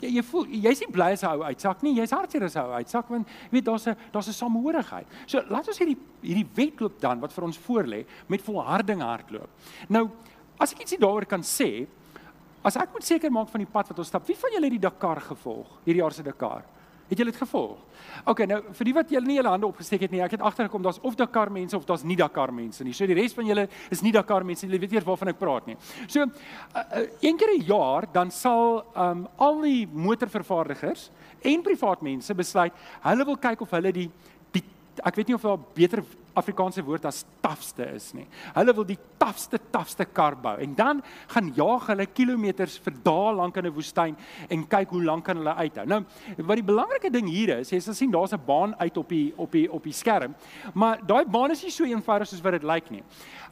jy, 0.00 0.14
jy 0.16 0.22
voel 0.22 0.46
jy's 0.46 0.80
nie 0.80 0.90
bly 0.90 1.12
as 1.12 1.22
'n 1.22 1.28
ou 1.28 1.42
uitsak 1.42 1.82
nie, 1.82 1.94
jy's 1.94 2.10
hartseer 2.10 2.44
as 2.44 2.56
'n 2.56 2.64
ou 2.64 2.72
uitsak 2.72 3.08
want 3.08 3.28
weet 3.50 3.64
daar's 3.64 3.86
'n 3.86 3.96
daar's 4.12 4.28
'n 4.28 4.32
samehorigheid. 4.32 5.06
So 5.26 5.42
laat 5.50 5.68
ons 5.68 5.78
hierdie 5.78 5.98
hierdie 6.22 6.48
wedloop 6.54 6.98
dan 7.00 7.20
wat 7.20 7.32
vir 7.32 7.44
ons 7.44 7.58
voorlê 7.58 8.06
met 8.28 8.42
volharding 8.42 9.00
hardloop. 9.00 9.50
Nou, 9.88 10.10
as 10.58 10.72
ek 10.72 10.80
ietsie 10.80 10.98
daaroor 10.98 11.26
kan 11.26 11.42
sê, 11.42 11.86
as 12.64 12.76
ek 12.76 12.92
moet 12.92 13.04
seker 13.04 13.30
maak 13.30 13.48
van 13.48 13.60
die 13.60 13.70
pad 13.70 13.88
wat 13.88 13.98
ons 13.98 14.08
stap, 14.08 14.26
wie 14.26 14.36
van 14.36 14.50
julle 14.52 14.64
het 14.64 14.72
die 14.72 14.88
Dakar 14.88 15.20
gevolg? 15.20 15.80
Hierdie 15.84 16.02
jaar 16.02 16.12
se 16.12 16.22
Dakar? 16.22 16.64
Het 17.10 17.18
julle 17.18 17.32
dit 17.32 17.40
gevolg? 17.42 17.78
OK, 18.30 18.44
nou 18.46 18.60
vir 18.78 18.86
die 18.86 18.94
wat 18.94 19.10
julle 19.10 19.26
nie 19.26 19.36
julle 19.40 19.50
hande 19.50 19.66
opgesteek 19.66 20.04
het 20.06 20.12
nie, 20.14 20.20
ek 20.22 20.36
het 20.36 20.44
agtergekom 20.46 20.82
daar's 20.84 21.00
of 21.02 21.16
Dakar 21.18 21.50
mense 21.50 21.74
of 21.76 21.86
daar's 21.88 22.04
nie 22.06 22.16
Dakar 22.18 22.52
mense 22.54 22.84
nie. 22.86 22.94
So 22.94 23.08
die 23.10 23.16
res 23.18 23.34
van 23.34 23.48
julle 23.50 23.66
is 23.90 24.02
nie 24.06 24.12
Dakar 24.14 24.46
mense. 24.46 24.66
Julle 24.68 24.78
weet 24.78 24.94
eers 24.94 25.08
waarvan 25.08 25.32
ek 25.32 25.40
praat 25.40 25.66
nie. 25.66 25.76
So 26.06 26.22
uh, 26.22 26.30
uh, 26.76 27.04
een 27.20 27.40
keer 27.40 27.54
'n 27.56 27.66
jaar 27.66 28.06
dan 28.12 28.30
sal 28.30 28.84
um 28.94 29.26
al 29.36 29.60
die 29.62 29.86
motorvervaardigers 29.86 31.10
en 31.42 31.62
privaat 31.62 32.02
mense 32.02 32.34
besluit 32.34 32.72
hulle 33.02 33.24
wil 33.24 33.36
kyk 33.36 33.60
of 33.60 33.70
hulle 33.70 33.92
die 33.92 34.10
die 34.52 34.62
ek 35.04 35.16
weet 35.16 35.28
nie 35.28 35.34
of 35.34 35.42
daar 35.42 35.58
beter 35.74 36.04
Afrikaanse 36.34 36.82
woord 36.84 37.04
as 37.04 37.24
tafste 37.42 37.86
is 37.94 38.12
nie. 38.14 38.26
Hulle 38.54 38.74
wil 38.76 38.84
die 38.84 38.98
tafste 39.18 39.58
tafste 39.72 40.04
kar 40.04 40.36
bou 40.40 40.56
en 40.62 40.74
dan 40.74 41.02
gaan 41.34 41.50
jaag 41.56 41.88
hulle 41.90 42.06
kilometers 42.06 42.78
vir 42.84 42.94
dae 43.04 43.34
lank 43.34 43.56
in 43.56 43.66
'n 43.66 43.74
woestyn 43.74 44.16
en 44.48 44.66
kyk 44.66 44.90
hoe 44.90 45.04
lank 45.04 45.24
kan 45.24 45.36
hulle 45.36 45.54
uithou. 45.54 45.86
Nou, 45.86 46.04
wat 46.38 46.56
die 46.56 46.70
belangrike 46.72 47.10
ding 47.10 47.28
hier 47.28 47.58
is, 47.58 47.70
jy 47.70 47.80
sal 47.80 47.94
sien 47.94 48.10
daar's 48.10 48.32
'n 48.32 48.40
baan 48.46 48.74
uit 48.78 48.96
op 48.96 49.08
die 49.08 49.32
op 49.36 49.52
die 49.52 49.70
op 49.70 49.82
die 49.82 49.92
skerm, 49.92 50.34
maar 50.74 50.98
daai 51.06 51.24
baan 51.24 51.50
is 51.50 51.62
nie 51.62 51.70
so 51.70 51.84
eenvoudig 51.84 52.28
soos 52.28 52.42
wat 52.42 52.52
dit 52.52 52.62
lyk 52.62 52.90
nie. 52.90 53.02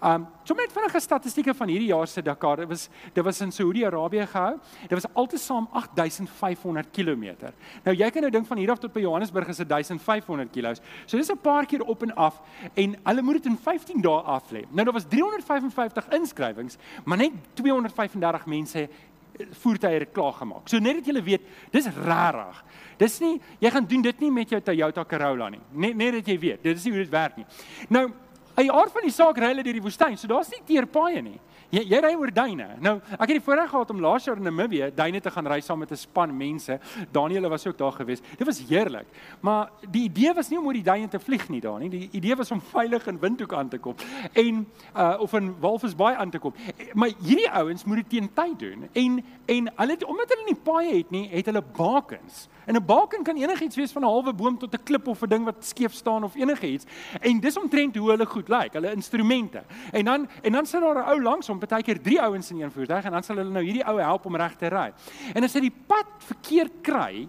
Um, 0.01 0.29
sommer 0.45 0.65
net 0.65 0.73
vinnige 0.73 1.01
statistieke 1.01 1.55
van 1.55 1.69
hierdie 1.69 1.89
jaar 1.89 2.07
se 2.07 2.23
Dakar. 2.23 2.57
Dit 2.57 2.69
was 2.69 2.89
dit 3.15 3.25
was 3.25 3.41
in 3.41 3.53
Saudi-Arabië 3.53 4.27
gehou. 4.27 4.59
Dit 4.83 4.95
was 4.95 5.07
altesaam 5.15 5.69
8500 5.73 6.91
km. 6.93 7.51
Nou 7.85 7.97
jy 7.97 8.11
kan 8.11 8.23
nou 8.23 8.31
dink 8.31 8.47
van 8.47 8.59
hier 8.59 8.71
af 8.71 8.79
tot 8.79 8.93
by 8.93 9.01
Johannesburg 9.01 9.49
is 9.49 9.57
dit 9.57 9.69
1500 9.69 10.53
km. 10.53 10.75
So 11.07 11.17
dis 11.17 11.31
'n 11.31 11.39
paar 11.43 11.67
keer 11.67 11.83
op 11.83 12.03
en 12.03 12.15
af 12.15 12.41
en 12.75 12.97
hulle 13.05 13.23
moet 13.23 13.39
dit 13.43 13.47
in 13.51 13.59
15 13.63 14.01
dae 14.03 14.23
af 14.23 14.51
lê. 14.53 14.65
Nou 14.71 14.85
daar 14.85 14.97
was 14.97 15.09
355 15.09 16.09
inskrywings, 16.19 16.79
maar 17.05 17.19
net 17.19 17.33
235 17.55 18.47
mense 18.47 18.81
eh, 18.89 19.47
voertuie 19.63 19.99
het 19.99 20.13
klaar 20.13 20.33
gemaak. 20.33 20.69
So 20.69 20.79
net 20.79 21.01
dat 21.01 21.07
julle 21.07 21.23
weet, 21.23 21.43
dis 21.71 21.87
rarig. 22.05 22.65
Dis 22.99 23.21
nie 23.21 23.41
jy 23.59 23.71
gaan 23.71 23.87
doen 23.87 24.03
dit 24.03 24.21
nie 24.21 24.31
met 24.31 24.51
jou 24.51 24.61
Toyota 24.61 25.05
Corolla 25.05 25.49
nie. 25.49 25.61
Net 25.73 25.97
net 25.97 26.13
dat 26.13 26.27
jy 26.27 26.39
weet, 26.39 26.63
dit 26.63 26.77
is 26.77 26.85
nie 26.85 26.93
hoe 26.93 27.03
dit 27.03 27.13
werk 27.13 27.37
nie. 27.37 27.47
Nou, 27.89 28.11
'n 28.59 28.65
jaar 28.65 28.91
van 28.91 29.03
die 29.03 29.15
saak 29.15 29.39
ry 29.39 29.53
hulle 29.53 29.63
deur 29.63 29.73
die 29.79 29.83
woestyn, 29.83 30.17
so 30.19 30.27
daar's 30.27 30.51
nie 30.51 30.63
teerpaaie 30.67 31.23
nie. 31.23 31.39
Jy 31.69 31.83
jy 31.85 31.99
ry 32.01 32.15
oor 32.17 32.31
duine. 32.33 32.67
Nou, 32.81 32.95
ek 33.13 33.27
het 33.27 33.35
die 33.37 33.43
voorreg 33.45 33.69
gehad 33.69 33.91
om 33.93 33.99
laas 34.01 34.25
jaar 34.25 34.39
in 34.41 34.47
Namibië 34.49 34.87
duine 34.97 35.21
te 35.21 35.33
gaan 35.35 35.49
ry 35.53 35.59
saam 35.61 35.79
met 35.79 35.91
'n 35.93 35.97
span 35.97 36.33
mense. 36.37 36.79
Daniel 37.13 37.49
was 37.49 37.67
ook 37.67 37.77
daar 37.77 37.93
gewees. 37.93 38.23
Dit 38.39 38.47
was 38.47 38.63
heerlik. 38.69 39.07
Maar 39.41 39.71
die 39.91 40.03
idee 40.09 40.33
was 40.35 40.49
nie 40.49 40.59
om 40.59 40.67
oor 40.67 40.73
die 40.73 40.83
duine 40.83 41.09
te 41.09 41.21
vlieg 41.21 41.49
nie 41.49 41.61
daar 41.61 41.79
nie. 41.79 41.91
Die 41.91 42.09
idee 42.13 42.37
was 42.37 42.51
om 42.51 42.61
veilig 42.61 43.07
in 43.07 43.19
Windhoek 43.21 43.53
aan 43.53 43.69
te 43.69 43.79
kom 43.79 43.95
en 44.33 44.67
uh 44.97 45.17
of 45.21 45.33
in 45.35 45.55
Walvisbaai 45.61 46.17
aan 46.17 46.31
te 46.31 46.39
kom. 46.39 46.55
Maar 46.95 47.11
hierdie 47.23 47.51
ouens 47.51 47.85
moet 47.85 47.97
dit 47.97 48.09
teen 48.09 48.31
tyd 48.33 48.59
doen. 48.59 48.89
En 48.93 49.25
en 49.47 49.73
hulle 49.77 50.07
omdat 50.07 50.29
hulle 50.29 50.45
nie 50.47 50.61
paaie 50.63 50.97
het 50.97 51.11
nie, 51.11 51.29
het 51.29 51.47
hulle 51.47 51.63
bakens. 51.77 52.49
En 52.69 52.75
'n 52.75 52.85
baken 52.85 53.23
kan 53.23 53.37
enigiets 53.37 53.77
wees 53.77 53.93
van 53.93 54.03
'n 54.03 54.05
halwe 54.05 54.35
boom 54.35 54.59
tot 54.59 54.75
'n 54.75 54.83
klip 54.85 55.07
of 55.07 55.23
'n 55.23 55.29
ding 55.29 55.45
wat 55.45 55.65
skeef 55.65 55.93
staan 55.93 56.25
of 56.25 56.35
enigiets. 56.35 56.85
En 57.21 57.41
dis 57.41 57.59
omtrent 57.59 57.97
hoe 57.97 58.11
hulle 58.11 58.27
goed 58.27 58.49
lyk, 58.49 58.73
hulle 58.73 58.93
instrumente. 58.95 59.63
En 59.93 60.05
dan 60.05 60.29
en 60.43 60.53
dan 60.53 60.67
sit 60.67 60.81
daar 60.81 60.97
'n 60.97 61.09
ou 61.09 61.23
langs 61.23 61.47
hom, 61.47 61.59
baie 61.59 61.83
keer 61.83 62.03
3 62.03 62.21
ouens 62.21 62.51
in 62.51 62.61
een 62.61 62.71
voertuig 62.71 63.05
en 63.05 63.13
dan 63.13 63.23
sal 63.23 63.37
hulle 63.37 63.51
nou 63.51 63.65
hierdie 63.65 63.87
ou 63.87 64.01
help 64.01 64.25
om 64.25 64.37
reg 64.37 64.57
te 64.57 64.69
ry. 64.69 64.93
En 65.35 65.45
as 65.45 65.55
hy 65.55 65.61
die 65.61 65.75
pad 65.87 66.07
verkeerd 66.19 66.73
kry, 66.83 67.29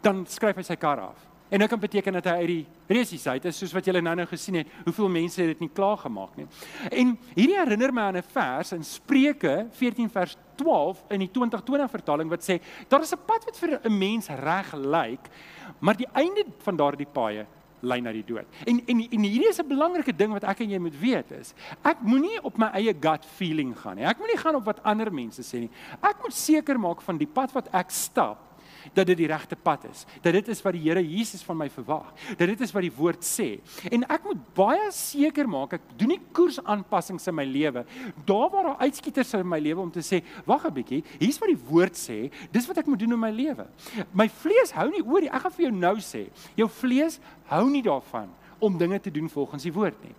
dan 0.00 0.26
skryf 0.26 0.56
hy 0.56 0.62
sy 0.62 0.76
kar 0.76 1.00
af. 1.00 1.33
En 1.54 1.60
dit 1.60 1.68
kan 1.68 1.78
beteken 1.78 2.12
dat 2.12 2.24
hy 2.24 2.32
uit 2.42 2.50
die 2.50 2.66
resies 2.90 3.26
uit 3.30 3.44
is 3.46 3.58
soos 3.60 3.72
wat 3.76 3.86
julle 3.86 4.00
nou-nou 4.02 4.26
gesien 4.26 4.56
het, 4.58 4.70
hoeveel 4.88 5.10
mense 5.20 5.38
het 5.38 5.52
dit 5.52 5.60
nie 5.62 5.70
klaar 5.70 6.00
gemaak 6.02 6.32
nie. 6.34 6.46
En 6.90 7.12
hierdie 7.36 7.54
herinner 7.60 7.94
my 7.94 8.06
aan 8.08 8.16
'n 8.18 8.26
vers 8.26 8.72
in 8.72 8.82
Spreuke 8.82 9.68
14 9.70 10.10
vers 10.10 10.36
12 10.56 11.04
in 11.10 11.22
die 11.22 11.30
2020 11.30 11.90
vertaling 11.90 12.30
wat 12.30 12.42
sê 12.42 12.58
daar 12.88 13.02
is 13.02 13.14
'n 13.14 13.22
pad 13.26 13.44
wat 13.44 13.56
vir 13.56 13.80
'n 13.84 13.98
mens 13.98 14.28
reg 14.28 14.74
lyk, 14.74 15.30
maar 15.78 15.96
die 15.96 16.08
einde 16.12 16.44
van 16.58 16.76
daardie 16.76 17.06
paaie 17.06 17.46
lei 17.80 18.00
na 18.00 18.12
die 18.12 18.24
dood. 18.24 18.46
En 18.66 18.82
en 18.86 19.00
en 19.10 19.22
hierdie 19.22 19.48
is 19.48 19.60
'n 19.60 19.68
belangrike 19.68 20.16
ding 20.16 20.32
wat 20.32 20.44
ek 20.44 20.60
en 20.60 20.70
jy 20.70 20.78
moet 20.78 21.00
weet 21.00 21.30
is, 21.30 21.54
ek 21.84 22.00
moenie 22.00 22.42
op 22.42 22.58
my 22.58 22.70
eie 22.74 22.94
gut 23.00 23.24
feeling 23.24 23.78
gaan 23.78 23.96
nie. 23.96 24.04
Ek 24.04 24.18
moenie 24.18 24.38
gaan 24.38 24.56
op 24.56 24.64
wat 24.64 24.82
ander 24.82 25.12
mense 25.12 25.42
sê 25.42 25.58
nie. 25.60 25.70
Ek 26.02 26.16
moet 26.22 26.34
seker 26.34 26.78
maak 26.78 27.00
van 27.00 27.16
die 27.18 27.28
pad 27.28 27.52
wat 27.52 27.68
ek 27.72 27.90
stap 27.90 28.53
dat 28.92 29.06
dit 29.06 29.16
die 29.16 29.28
regte 29.30 29.56
pad 29.56 29.84
is. 29.90 30.04
Dat 30.22 30.32
dit 30.32 30.48
is 30.48 30.62
wat 30.62 30.76
die 30.76 30.82
Here 30.84 31.02
Jesus 31.02 31.42
van 31.42 31.56
my 31.56 31.68
verwag. 31.70 32.12
Dat 32.36 32.48
dit 32.48 32.60
is 32.60 32.72
wat 32.72 32.82
die 32.82 32.92
woord 32.92 33.24
sê. 33.24 33.48
En 33.90 34.04
ek 34.12 34.24
moet 34.28 34.42
baie 34.54 34.90
seker 34.92 35.48
maak 35.48 35.78
ek 35.78 35.88
doen 35.96 36.14
nie 36.14 36.20
koersaanpassings 36.36 37.26
in 37.30 37.38
my 37.38 37.46
lewe. 37.48 37.84
Daar 38.26 38.50
waar 38.52 38.70
daar 38.70 38.82
uitskieters 38.84 39.32
in 39.38 39.48
my 39.48 39.60
lewe 39.62 39.80
om 39.80 39.90
te 39.90 40.04
sê, 40.04 40.22
wag 40.46 40.66
'n 40.66 40.74
bietjie, 40.74 41.04
hier's 41.18 41.38
wat 41.38 41.48
die 41.48 41.64
woord 41.70 41.96
sê. 41.96 42.30
Dis 42.52 42.66
wat 42.66 42.78
ek 42.78 42.86
moet 42.86 42.98
doen 42.98 43.12
in 43.12 43.20
my 43.20 43.30
lewe. 43.30 43.66
My 44.12 44.28
vlees 44.28 44.72
hou 44.72 44.90
nie 44.90 45.02
oor 45.02 45.20
nie. 45.20 45.30
Ek 45.30 45.42
gaan 45.42 45.52
vir 45.52 45.66
jou 45.70 45.74
nou 45.74 45.96
sê, 45.96 46.28
jou 46.56 46.68
vlees 46.68 47.20
hou 47.46 47.70
nie 47.70 47.82
daarvan 47.82 48.28
om 48.58 48.78
dinge 48.78 49.00
te 49.00 49.10
doen 49.10 49.28
volgens 49.28 49.62
die 49.62 49.72
woord 49.72 49.96
nie. 50.02 50.14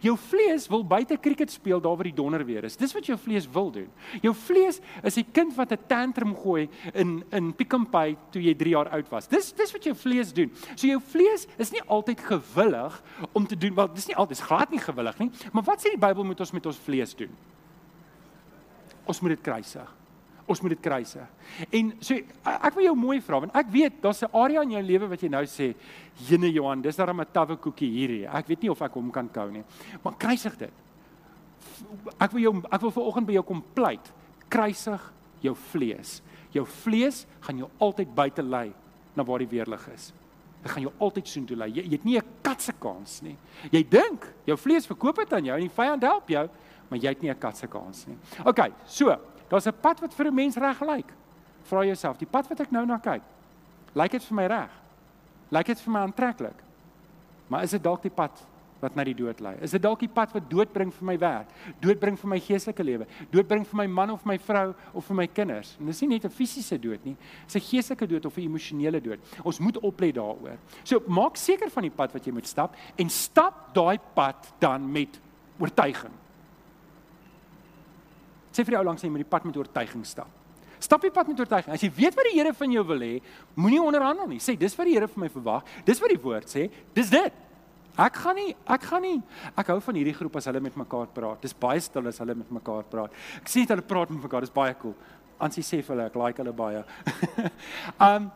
Jou 0.00 0.16
vlees 0.18 0.68
wil 0.68 0.84
buite 0.86 1.18
cricket 1.20 1.50
speel 1.50 1.80
daar 1.80 1.96
waar 1.96 2.08
die 2.08 2.14
donder 2.14 2.44
weer 2.44 2.64
is. 2.64 2.76
Dis 2.76 2.94
wat 2.96 3.06
jou 3.06 3.18
vlees 3.18 3.48
wil 3.52 3.70
doen. 3.70 3.88
Jou 4.22 4.34
vlees 4.34 4.80
is 5.02 5.16
'n 5.16 5.26
kind 5.32 5.54
wat 5.56 5.72
'n 5.72 5.86
tantrum 5.86 6.34
gooi 6.36 6.68
in 6.94 7.24
in 7.30 7.54
Pick 7.54 7.74
n 7.74 7.86
Pay 7.86 8.16
toe 8.30 8.42
jy 8.42 8.54
3 8.54 8.70
jaar 8.70 8.88
oud 8.88 9.08
was. 9.08 9.28
Dis 9.28 9.52
dis 9.52 9.72
wat 9.72 9.84
jou 9.84 9.94
vlees 9.94 10.32
doen. 10.32 10.52
So 10.74 10.86
jou 10.86 11.00
vlees 11.00 11.46
is 11.58 11.70
nie 11.70 11.82
altyd 11.82 12.20
gewillig 12.20 13.02
om 13.32 13.46
te 13.46 13.56
doen 13.56 13.74
wat 13.74 13.94
dis 13.94 14.06
nie 14.06 14.16
altyd 14.16 14.40
glad 14.40 14.70
nie 14.70 14.80
gewillig 14.80 15.18
nie. 15.18 15.30
Maar 15.52 15.62
wat 15.62 15.80
sê 15.80 15.90
die 15.90 16.06
Bybel 16.06 16.24
moet 16.24 16.40
ons 16.40 16.52
met 16.52 16.66
ons 16.66 16.78
vlees 16.78 17.14
doen? 17.14 17.30
Ons 19.06 19.20
moet 19.20 19.30
dit 19.30 19.40
kruisig 19.40 19.94
ons 20.46 20.62
moet 20.62 20.74
dit 20.74 20.82
kruise. 20.82 21.22
En 21.74 21.92
so 22.00 22.14
ek 22.14 22.74
wil 22.76 22.86
jou 22.88 22.94
mooi 22.98 23.18
vra 23.24 23.40
want 23.42 23.54
ek 23.58 23.70
weet 23.72 24.00
daar's 24.02 24.22
'n 24.22 24.30
area 24.32 24.62
in 24.62 24.70
jou 24.70 24.82
lewe 24.82 25.08
wat 25.08 25.22
jy 25.22 25.28
nou 25.28 25.44
sê, 25.44 25.74
"Jene 26.28 26.52
Johan, 26.52 26.82
dis 26.82 26.96
daar 26.96 27.12
'n 27.12 27.26
tawe 27.32 27.56
koekie 27.56 27.90
hierdie. 27.90 28.26
Ek 28.26 28.46
weet 28.46 28.62
nie 28.62 28.70
of 28.70 28.82
ek 28.82 28.92
hom 28.92 29.10
kan 29.10 29.28
kou 29.28 29.50
nie." 29.50 29.64
Maar 30.02 30.14
kruisig 30.16 30.56
dit. 30.58 30.72
Ek 32.18 32.32
wil 32.32 32.40
jou 32.40 32.62
ek 32.70 32.80
wil 32.80 32.90
vanoggend 32.90 33.26
by 33.26 33.32
jou 33.32 33.42
kom 33.42 33.64
pleit. 33.74 34.12
Kruisig 34.48 35.12
jou 35.40 35.54
vlees. 35.54 36.22
Jou 36.52 36.64
vlees 36.64 37.26
gaan 37.40 37.58
jou 37.58 37.68
altyd 37.78 38.14
buite 38.14 38.42
lei 38.42 38.72
na 39.14 39.24
waar 39.24 39.38
die 39.38 39.48
weerlig 39.48 39.88
is. 39.94 40.12
Dit 40.62 40.70
gaan 40.70 40.82
jou 40.82 40.92
altyd 40.98 41.28
soontoe 41.28 41.56
lei. 41.56 41.70
Jy, 41.70 41.82
jy 41.82 41.90
het 41.90 42.04
nie 42.04 42.18
'n 42.18 42.24
kat 42.42 42.62
se 42.62 42.72
kans 42.72 43.22
nie. 43.22 43.36
Jy 43.70 43.82
dink 43.88 44.34
jou 44.46 44.56
vlees 44.56 44.86
verkoop 44.86 45.16
dit 45.16 45.32
aan 45.32 45.44
jou 45.44 45.54
en 45.54 45.68
die 45.68 45.76
vyand 45.76 46.02
help 46.02 46.28
jou, 46.28 46.48
maar 46.88 46.98
jy 46.98 47.08
het 47.08 47.22
nie 47.22 47.30
'n 47.30 47.38
kat 47.38 47.56
se 47.56 47.66
kans 47.66 48.06
nie. 48.06 48.16
OK, 48.44 48.72
so 48.84 49.16
Daar's 49.48 49.66
'n 49.66 49.80
pad 49.80 50.00
wat 50.00 50.14
vir 50.14 50.26
'n 50.26 50.34
mens 50.34 50.56
reg 50.56 50.80
lyk. 50.80 51.12
Vra 51.62 51.84
jouself, 51.84 52.18
die 52.18 52.26
pad 52.26 52.48
wat 52.48 52.60
ek 52.60 52.70
nou 52.70 52.86
na 52.86 52.98
kyk, 52.98 53.22
lyk 53.94 54.10
dit 54.10 54.24
vir 54.24 54.34
my 54.34 54.46
reg? 54.46 54.70
Lyk 55.50 55.66
dit 55.66 55.80
vir 55.80 55.92
my 55.92 56.00
aantreklik? 56.00 56.62
Maar 57.48 57.62
is 57.62 57.70
dit 57.70 57.82
dalk 57.82 58.02
die 58.02 58.10
pad 58.10 58.46
wat 58.82 58.96
na 58.98 59.04
die 59.04 59.14
dood 59.16 59.40
lei? 59.40 59.54
Is 59.64 59.70
dit 59.70 59.82
dalk 59.82 60.02
die 60.02 60.10
pad 60.10 60.34
wat 60.34 60.48
dood 60.50 60.72
bring 60.74 60.90
vir 60.92 61.06
my 61.06 61.16
werk, 61.18 61.52
dood 61.80 62.00
bring 62.02 62.18
vir 62.18 62.28
my 62.28 62.38
geestelike 62.42 62.84
lewe, 62.84 63.06
dood 63.32 63.48
bring 63.48 63.64
vir 63.64 63.76
my 63.76 63.86
man 63.86 64.10
of 64.10 64.26
my 64.28 64.36
vrou 64.38 64.74
of 64.92 65.06
vir 65.06 65.16
my 65.16 65.26
kinders? 65.26 65.76
En 65.80 65.86
dis 65.86 66.02
nie 66.02 66.08
net 66.08 66.24
'n 66.24 66.30
fisiese 66.30 66.78
dood 66.80 67.04
nie, 67.04 67.16
dis 67.46 67.56
'n 67.56 67.60
geestelike 67.70 68.06
dood 68.06 68.26
of 68.26 68.36
'n 68.36 68.42
emosionele 68.42 69.00
dood. 69.00 69.20
Ons 69.44 69.60
moet 69.60 69.78
oplet 69.78 70.14
daaroor. 70.14 70.58
So 70.84 71.02
maak 71.06 71.36
seker 71.36 71.70
van 71.70 71.82
die 71.82 71.90
pad 71.90 72.12
wat 72.12 72.24
jy 72.24 72.32
moet 72.32 72.46
stap 72.46 72.74
en 72.98 73.08
stap 73.08 73.74
daai 73.74 73.98
pad 74.14 74.52
dan 74.58 74.92
met 74.92 75.20
oortuiging. 75.58 76.12
Sê 78.56 78.64
vir 78.64 78.76
die 78.76 78.80
ou 78.80 78.86
langs 78.88 79.04
jy 79.04 79.12
moet 79.12 79.26
die 79.26 79.28
pad 79.28 79.44
met 79.44 79.56
oortuiging 79.60 80.04
stap. 80.08 80.32
Stap 80.80 81.02
die 81.04 81.12
pad 81.12 81.28
met 81.28 81.40
oortuiging. 81.40 81.74
As 81.76 81.82
jy 81.84 81.90
weet 81.92 82.16
wat 82.16 82.28
die 82.28 82.36
Here 82.38 82.52
van 82.56 82.72
jou 82.72 82.84
wil 82.88 83.02
hê, 83.04 83.14
moenie 83.56 83.80
onderhandel 83.82 84.30
nie. 84.30 84.40
Sê 84.40 84.54
dis 84.56 84.76
wat 84.78 84.88
die 84.88 84.94
Here 84.96 85.08
vir 85.08 85.24
my 85.26 85.28
verwag. 85.32 85.74
Dis 85.84 86.00
wat 86.00 86.12
die 86.12 86.20
woord 86.20 86.48
sê. 86.52 86.70
Dis 86.96 87.12
dit. 87.12 87.42
Ek 87.96 88.16
gaan 88.20 88.36
nie 88.36 88.50
ek 88.68 88.82
gaan 88.90 89.00
nie 89.00 89.18
ek 89.56 89.70
hou 89.72 89.78
van 89.80 89.96
hierdie 89.96 90.12
groep 90.16 90.34
as 90.36 90.48
hulle 90.50 90.60
met 90.60 90.74
mekaar 90.76 91.08
praat. 91.16 91.40
Dis 91.44 91.56
baie 91.56 91.80
stil 91.80 92.08
as 92.10 92.20
hulle 92.20 92.36
met 92.36 92.50
mekaar 92.58 92.84
praat. 92.92 93.14
Ek 93.40 93.48
sien 93.48 93.68
hulle 93.68 93.84
praat 93.84 94.12
met 94.12 94.26
mekaar. 94.26 94.44
Dis 94.44 94.52
baie 94.52 94.74
cool. 94.82 94.96
Ansie 95.40 95.64
sê 95.64 95.80
vir 95.80 95.94
hulle 95.94 96.08
ek 96.10 96.18
like 96.20 96.42
hulle 96.42 96.52
baie. 96.56 96.84
um 98.08 98.28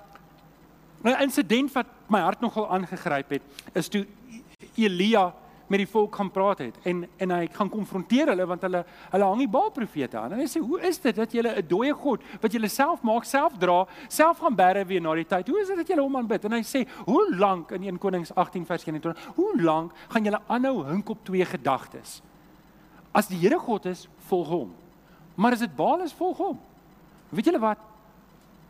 'n 1.04 1.16
insident 1.24 1.72
wat 1.72 1.88
my 2.08 2.20
hart 2.20 2.40
nogal 2.40 2.68
aangegryp 2.68 3.30
het 3.36 3.76
is 3.76 3.88
toe 3.88 4.04
Elia 4.76 5.30
met 5.70 5.78
die 5.78 5.88
volk 5.88 6.16
gaan 6.18 6.30
praat 6.34 6.64
het 6.64 6.78
en 6.88 7.04
en 7.22 7.30
hy 7.30 7.44
gaan 7.54 7.70
konfronteer 7.70 8.32
hulle 8.32 8.46
want 8.50 8.64
hulle 8.66 8.80
hulle 9.12 9.28
hang 9.28 9.42
die 9.44 9.50
Baal 9.50 9.70
profete 9.74 10.18
aan. 10.18 10.32
En 10.34 10.42
hy 10.42 10.48
sê, 10.50 10.60
"Hoe 10.60 10.80
is 10.86 10.98
dit 10.98 11.16
dat 11.16 11.32
julle 11.32 11.54
'n 11.56 11.66
dooie 11.68 11.94
god 11.94 12.22
wat 12.40 12.52
julle 12.52 12.68
self 12.68 13.02
maak, 13.02 13.24
self 13.24 13.58
dra, 13.58 13.86
self 14.08 14.38
gaan 14.38 14.56
bære 14.56 14.86
weer 14.86 15.00
na 15.00 15.14
die 15.14 15.24
tyd? 15.24 15.48
Hoe 15.48 15.60
is 15.60 15.68
dit 15.68 15.76
dat 15.76 15.88
julle 15.88 16.02
hom 16.02 16.16
aanbid?" 16.16 16.44
En 16.44 16.52
hy 16.52 16.62
sê, 16.62 16.88
"Hoe 17.06 17.36
lank 17.36 17.70
in 17.70 17.82
1 17.82 17.98
Konings 17.98 18.34
18 18.34 18.66
vers 18.66 18.84
21? 18.84 19.16
Hoe 19.36 19.62
lank 19.62 19.92
gaan 20.08 20.24
julle 20.24 20.40
aanhou 20.48 20.84
hink 20.86 21.08
op 21.08 21.24
twee 21.24 21.44
gedagtes? 21.44 22.22
As 23.12 23.28
die 23.28 23.38
Here 23.38 23.58
God 23.58 23.86
is, 23.86 24.08
volg 24.18 24.48
hom. 24.48 24.74
Maar 25.34 25.52
as 25.52 25.60
dit 25.60 25.76
Baal 25.76 26.00
is, 26.00 26.12
volg 26.12 26.36
hom." 26.36 26.60
Weet 27.28 27.44
julle 27.44 27.60
wat? 27.60 27.78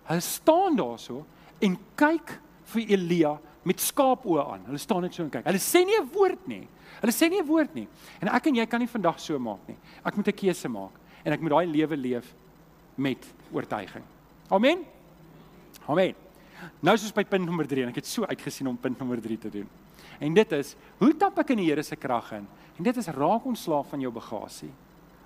Hulle 0.04 0.20
staan 0.20 0.76
daarso 0.76 1.24
en 1.58 1.78
kyk 1.94 2.40
vir 2.64 2.82
Elia 2.88 3.38
met 3.62 3.80
skaapoë 3.80 4.44
aan. 4.44 4.62
Hulle 4.70 4.80
staan 4.80 5.04
net 5.04 5.14
so 5.14 5.24
en 5.24 5.30
kyk. 5.32 5.44
Hulle 5.44 5.60
sê 5.60 5.84
nie 5.84 5.98
'n 6.00 6.08
woord 6.12 6.46
nie. 6.48 6.68
Hulle 7.00 7.12
sê 7.12 7.28
nie 7.30 7.40
'n 7.40 7.46
woord 7.46 7.74
nie. 7.74 7.88
En 8.20 8.28
ek 8.28 8.46
en 8.46 8.54
jy 8.54 8.66
kan 8.66 8.80
nie 8.80 8.88
vandag 8.88 9.20
so 9.20 9.38
maak 9.38 9.68
nie. 9.68 9.76
Ek 10.04 10.16
moet 10.16 10.28
'n 10.28 10.32
keuse 10.32 10.68
maak 10.68 10.92
en 11.24 11.32
ek 11.32 11.40
moet 11.40 11.50
daai 11.50 11.66
lewe 11.66 11.96
leef 11.96 12.34
met 12.96 13.26
oortuiging. 13.52 14.04
Amen. 14.50 14.84
Amen. 15.86 16.14
Nou 16.80 16.94
is 16.94 17.02
ons 17.02 17.12
by 17.12 17.24
punt 17.24 17.44
nommer 17.44 17.66
3 17.66 17.82
en 17.82 17.88
ek 17.88 17.96
het 17.96 18.06
so 18.06 18.24
uitgesien 18.24 18.68
om 18.68 18.76
punt 18.76 18.98
nommer 18.98 19.20
3 19.20 19.38
te 19.38 19.50
doen. 19.50 19.68
En 20.20 20.34
dit 20.34 20.52
is 20.52 20.76
hoe 20.98 21.16
tap 21.16 21.38
ek 21.38 21.50
in 21.50 21.56
die 21.56 21.66
Here 21.66 21.82
se 21.82 21.96
krag 21.96 22.32
in? 22.32 22.46
En 22.78 22.84
dit 22.84 22.96
is 22.96 23.08
raak 23.08 23.44
ontslaaf 23.44 23.88
van 23.88 24.00
jou 24.00 24.12
bagasie 24.12 24.70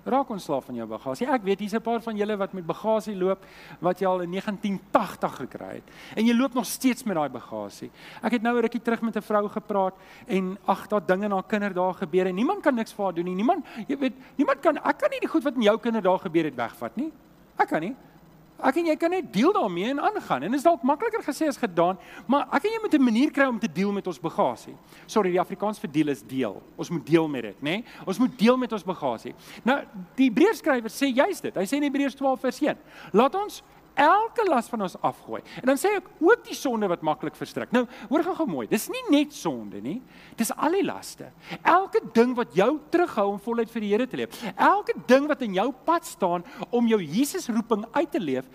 raak 0.05 0.29
ontslaaf 0.29 0.65
van 0.69 0.75
jou 0.75 0.87
bagasie. 0.87 1.27
Ek 1.27 1.43
weet 1.43 1.59
hier's 1.59 1.73
'n 1.73 1.81
paar 1.81 2.01
van 2.01 2.15
julle 2.15 2.37
wat 2.37 2.53
met 2.53 2.65
bagasie 2.65 3.15
loop 3.15 3.45
wat 3.79 3.99
jy 3.99 4.07
al 4.07 4.21
in 4.21 4.29
1980 4.31 5.35
gekry 5.35 5.73
het 5.81 5.89
en 6.15 6.25
jy 6.25 6.33
loop 6.33 6.53
nog 6.53 6.65
steeds 6.65 7.03
met 7.03 7.15
daai 7.15 7.29
bagasie. 7.29 7.91
Ek 8.21 8.31
het 8.31 8.41
nou 8.41 8.55
'n 8.55 8.61
rukkie 8.61 8.81
terug 8.81 9.01
met 9.01 9.15
'n 9.15 9.21
vrou 9.21 9.49
gepraat 9.49 9.93
en 10.27 10.57
ag, 10.65 10.87
daar 10.87 11.05
dinge 11.05 11.27
na 11.27 11.41
kinderdae 11.41 11.93
gebeur 11.93 12.27
en 12.27 12.35
niemand 12.35 12.61
kan 12.61 12.75
niks 12.75 12.93
vir 12.93 13.03
haar 13.05 13.13
doen 13.13 13.25
nie. 13.25 13.35
Niemand, 13.35 13.65
jy 13.87 13.97
weet, 13.97 14.13
niemand 14.35 14.59
kan 14.59 14.77
ek 14.77 14.97
kan 14.97 15.09
nie 15.09 15.19
die 15.19 15.29
goed 15.29 15.43
wat 15.43 15.55
in 15.55 15.61
jou 15.61 15.77
kinderdae 15.77 16.19
gebeur 16.19 16.43
het 16.43 16.55
wegvat 16.55 16.95
nie. 16.95 17.11
Ek 17.57 17.67
kan 17.67 17.81
nie. 17.81 17.95
Ek 18.55 18.77
en 18.79 18.87
jy 18.87 18.95
kan 18.95 19.11
net 19.11 19.27
deel 19.33 19.51
daarmee 19.53 19.89
en 19.91 19.99
aangaan. 19.99 20.45
En 20.45 20.53
dit 20.53 20.59
is 20.59 20.63
dalk 20.63 20.83
makliker 20.87 21.23
gesê 21.25 21.49
as 21.51 21.59
gedaan, 21.59 21.97
maar 22.27 22.47
ek 22.55 22.63
en 22.63 22.71
jy 22.71 22.79
moet 22.81 22.93
'n 22.93 23.03
manier 23.03 23.31
kry 23.31 23.45
om 23.45 23.59
te 23.59 23.71
deel 23.71 23.91
met 23.91 24.07
ons 24.07 24.19
bagasie. 24.19 24.75
Sorry, 25.05 25.31
die 25.31 25.39
Afrikaans 25.39 25.79
vir 25.79 25.91
deel 25.91 26.07
is 26.07 26.23
deel. 26.23 26.61
Ons 26.75 26.89
moet 26.89 27.05
deel 27.05 27.27
met 27.27 27.41
dit, 27.41 27.61
né? 27.61 27.69
Nee? 27.69 27.83
Ons 28.05 28.17
moet 28.17 28.39
deel 28.39 28.57
met 28.57 28.71
ons 28.71 28.83
bagasie. 28.83 29.35
Nou, 29.63 29.83
die 30.15 30.29
Hebreërskrywer 30.29 30.89
sê 30.89 31.13
juist 31.13 31.41
dit. 31.41 31.55
Hy 31.55 31.65
sê 31.65 31.75
in 31.75 31.83
Hebreërs 31.83 32.15
12 32.15 32.39
vers 32.39 32.59
1: 32.61 32.77
"Laat 33.11 33.35
ons 33.35 33.63
elke 33.95 34.45
las 34.49 34.69
van 34.71 34.85
ons 34.85 34.97
afgooi. 35.01 35.41
En 35.61 35.71
dan 35.71 35.79
sê 35.79 35.95
ek 35.97 36.07
ook 36.19 36.43
die 36.47 36.57
sonde 36.57 36.89
wat 36.91 37.03
maklik 37.05 37.37
verstrik. 37.39 37.71
Nou, 37.75 37.85
hoor 38.09 38.25
gou-gou 38.27 38.47
mooi. 38.49 38.67
Dis 38.71 38.87
nie 38.93 39.03
net 39.13 39.33
sonde 39.35 39.81
nie. 39.83 39.97
Dis 40.37 40.53
al 40.55 40.77
die 40.77 40.85
laste. 40.85 41.31
Elke 41.61 42.03
ding 42.15 42.35
wat 42.37 42.55
jou 42.57 42.69
terughou 42.93 43.31
om 43.33 43.41
voluit 43.41 43.71
vir 43.71 43.85
die 43.85 43.91
Here 43.95 44.07
te 44.09 44.19
leef. 44.19 44.39
Elke 44.55 44.95
ding 45.07 45.27
wat 45.31 45.43
in 45.45 45.57
jou 45.57 45.69
pad 45.87 46.07
staan 46.07 46.45
om 46.69 46.87
jou 46.87 47.01
Jesus 47.01 47.49
roeping 47.49 47.85
uit 47.95 48.11
te 48.11 48.21
leef, 48.21 48.47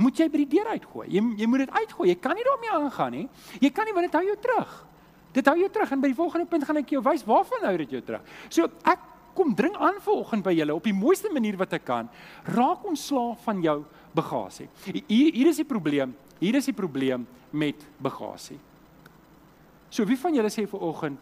moet 0.00 0.18
jy 0.18 0.26
by 0.30 0.42
die 0.42 0.50
deur 0.56 0.72
uitgooi. 0.74 1.06
Jy 1.12 1.22
jy 1.38 1.48
moet 1.50 1.64
dit 1.64 1.74
uitgooi. 1.74 2.08
Jy 2.10 2.18
kan 2.22 2.38
nie 2.38 2.46
daarmee 2.46 2.74
aangaan 2.74 3.14
nie. 3.14 3.24
Jy 3.62 3.70
kan 3.74 3.86
nie 3.86 3.94
want 3.94 4.08
dit 4.08 4.18
hou 4.18 4.24
jou 4.26 4.36
terug. 4.42 4.76
Dit 5.34 5.50
hou 5.50 5.56
jou 5.58 5.70
terug 5.74 5.90
en 5.94 6.02
by 6.02 6.10
die 6.12 6.18
volgende 6.18 6.46
punt 6.50 6.66
gaan 6.66 6.78
ek 6.78 6.94
jou 6.94 7.02
wys 7.02 7.26
waarvan 7.26 7.66
hou 7.68 7.74
dit 7.82 7.96
jou 7.96 8.02
terug. 8.06 8.32
So 8.54 8.70
ek 8.90 9.10
kom 9.34 9.54
dring 9.58 9.74
aan 9.82 9.98
vanoggend 10.02 10.44
by 10.46 10.54
julle 10.54 10.76
op 10.76 10.86
die 10.86 10.94
mooiste 10.94 11.30
manier 11.34 11.58
wat 11.58 11.74
ek 11.74 11.86
kan. 11.88 12.10
Raak 12.54 12.86
ontslaaf 12.86 13.42
van 13.46 13.62
jou 13.64 13.80
bagasie. 14.14 14.68
Hier 14.84 15.32
hier 15.32 15.48
is 15.50 15.60
die 15.60 15.68
probleem. 15.68 16.14
Hier 16.40 16.54
is 16.54 16.66
die 16.70 16.76
probleem 16.76 17.26
met 17.50 17.84
bagasie. 17.98 18.58
So 19.90 20.06
wie 20.06 20.18
van 20.18 20.34
julle 20.34 20.50
sê 20.50 20.66
vanoggend 20.66 21.18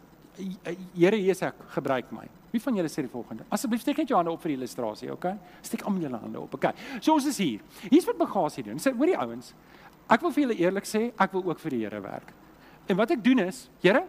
Here 0.96 1.16
Jesus 1.20 1.52
gebruik 1.74 2.08
my. 2.12 2.24
Wie 2.52 2.60
van 2.60 2.76
julle 2.76 2.88
sê 2.88 3.02
die 3.04 3.10
volgende? 3.12 3.44
Asseblief 3.52 3.82
steek 3.84 3.98
net 4.00 4.08
jou 4.08 4.16
hande 4.16 4.32
op 4.32 4.40
vir 4.40 4.54
die 4.54 4.56
illustrasie, 4.58 5.10
okay? 5.12 5.34
Steek 5.64 5.84
almal 5.84 6.06
julle 6.06 6.20
hande 6.20 6.40
op, 6.40 6.54
okay? 6.56 6.72
So 7.00 7.12
ons 7.12 7.26
is 7.28 7.36
hier. 7.40 7.60
Hier's 7.90 8.06
wat 8.08 8.16
bagasie 8.20 8.64
doen. 8.64 8.80
Sê 8.80 8.94
hoor 8.96 9.08
die 9.08 9.16
ouens, 9.16 9.52
ek 10.12 10.24
wil 10.24 10.32
vir 10.32 10.44
julle 10.46 10.56
eerlik 10.60 10.88
sê, 10.88 11.06
ek 11.12 11.36
wil 11.36 11.44
ook 11.48 11.60
vir 11.60 11.76
die 11.76 11.82
Here 11.84 12.00
werk. 12.04 12.32
En 12.88 12.96
wat 13.00 13.12
ek 13.12 13.24
doen 13.24 13.44
is, 13.44 13.66
Here, 13.84 14.04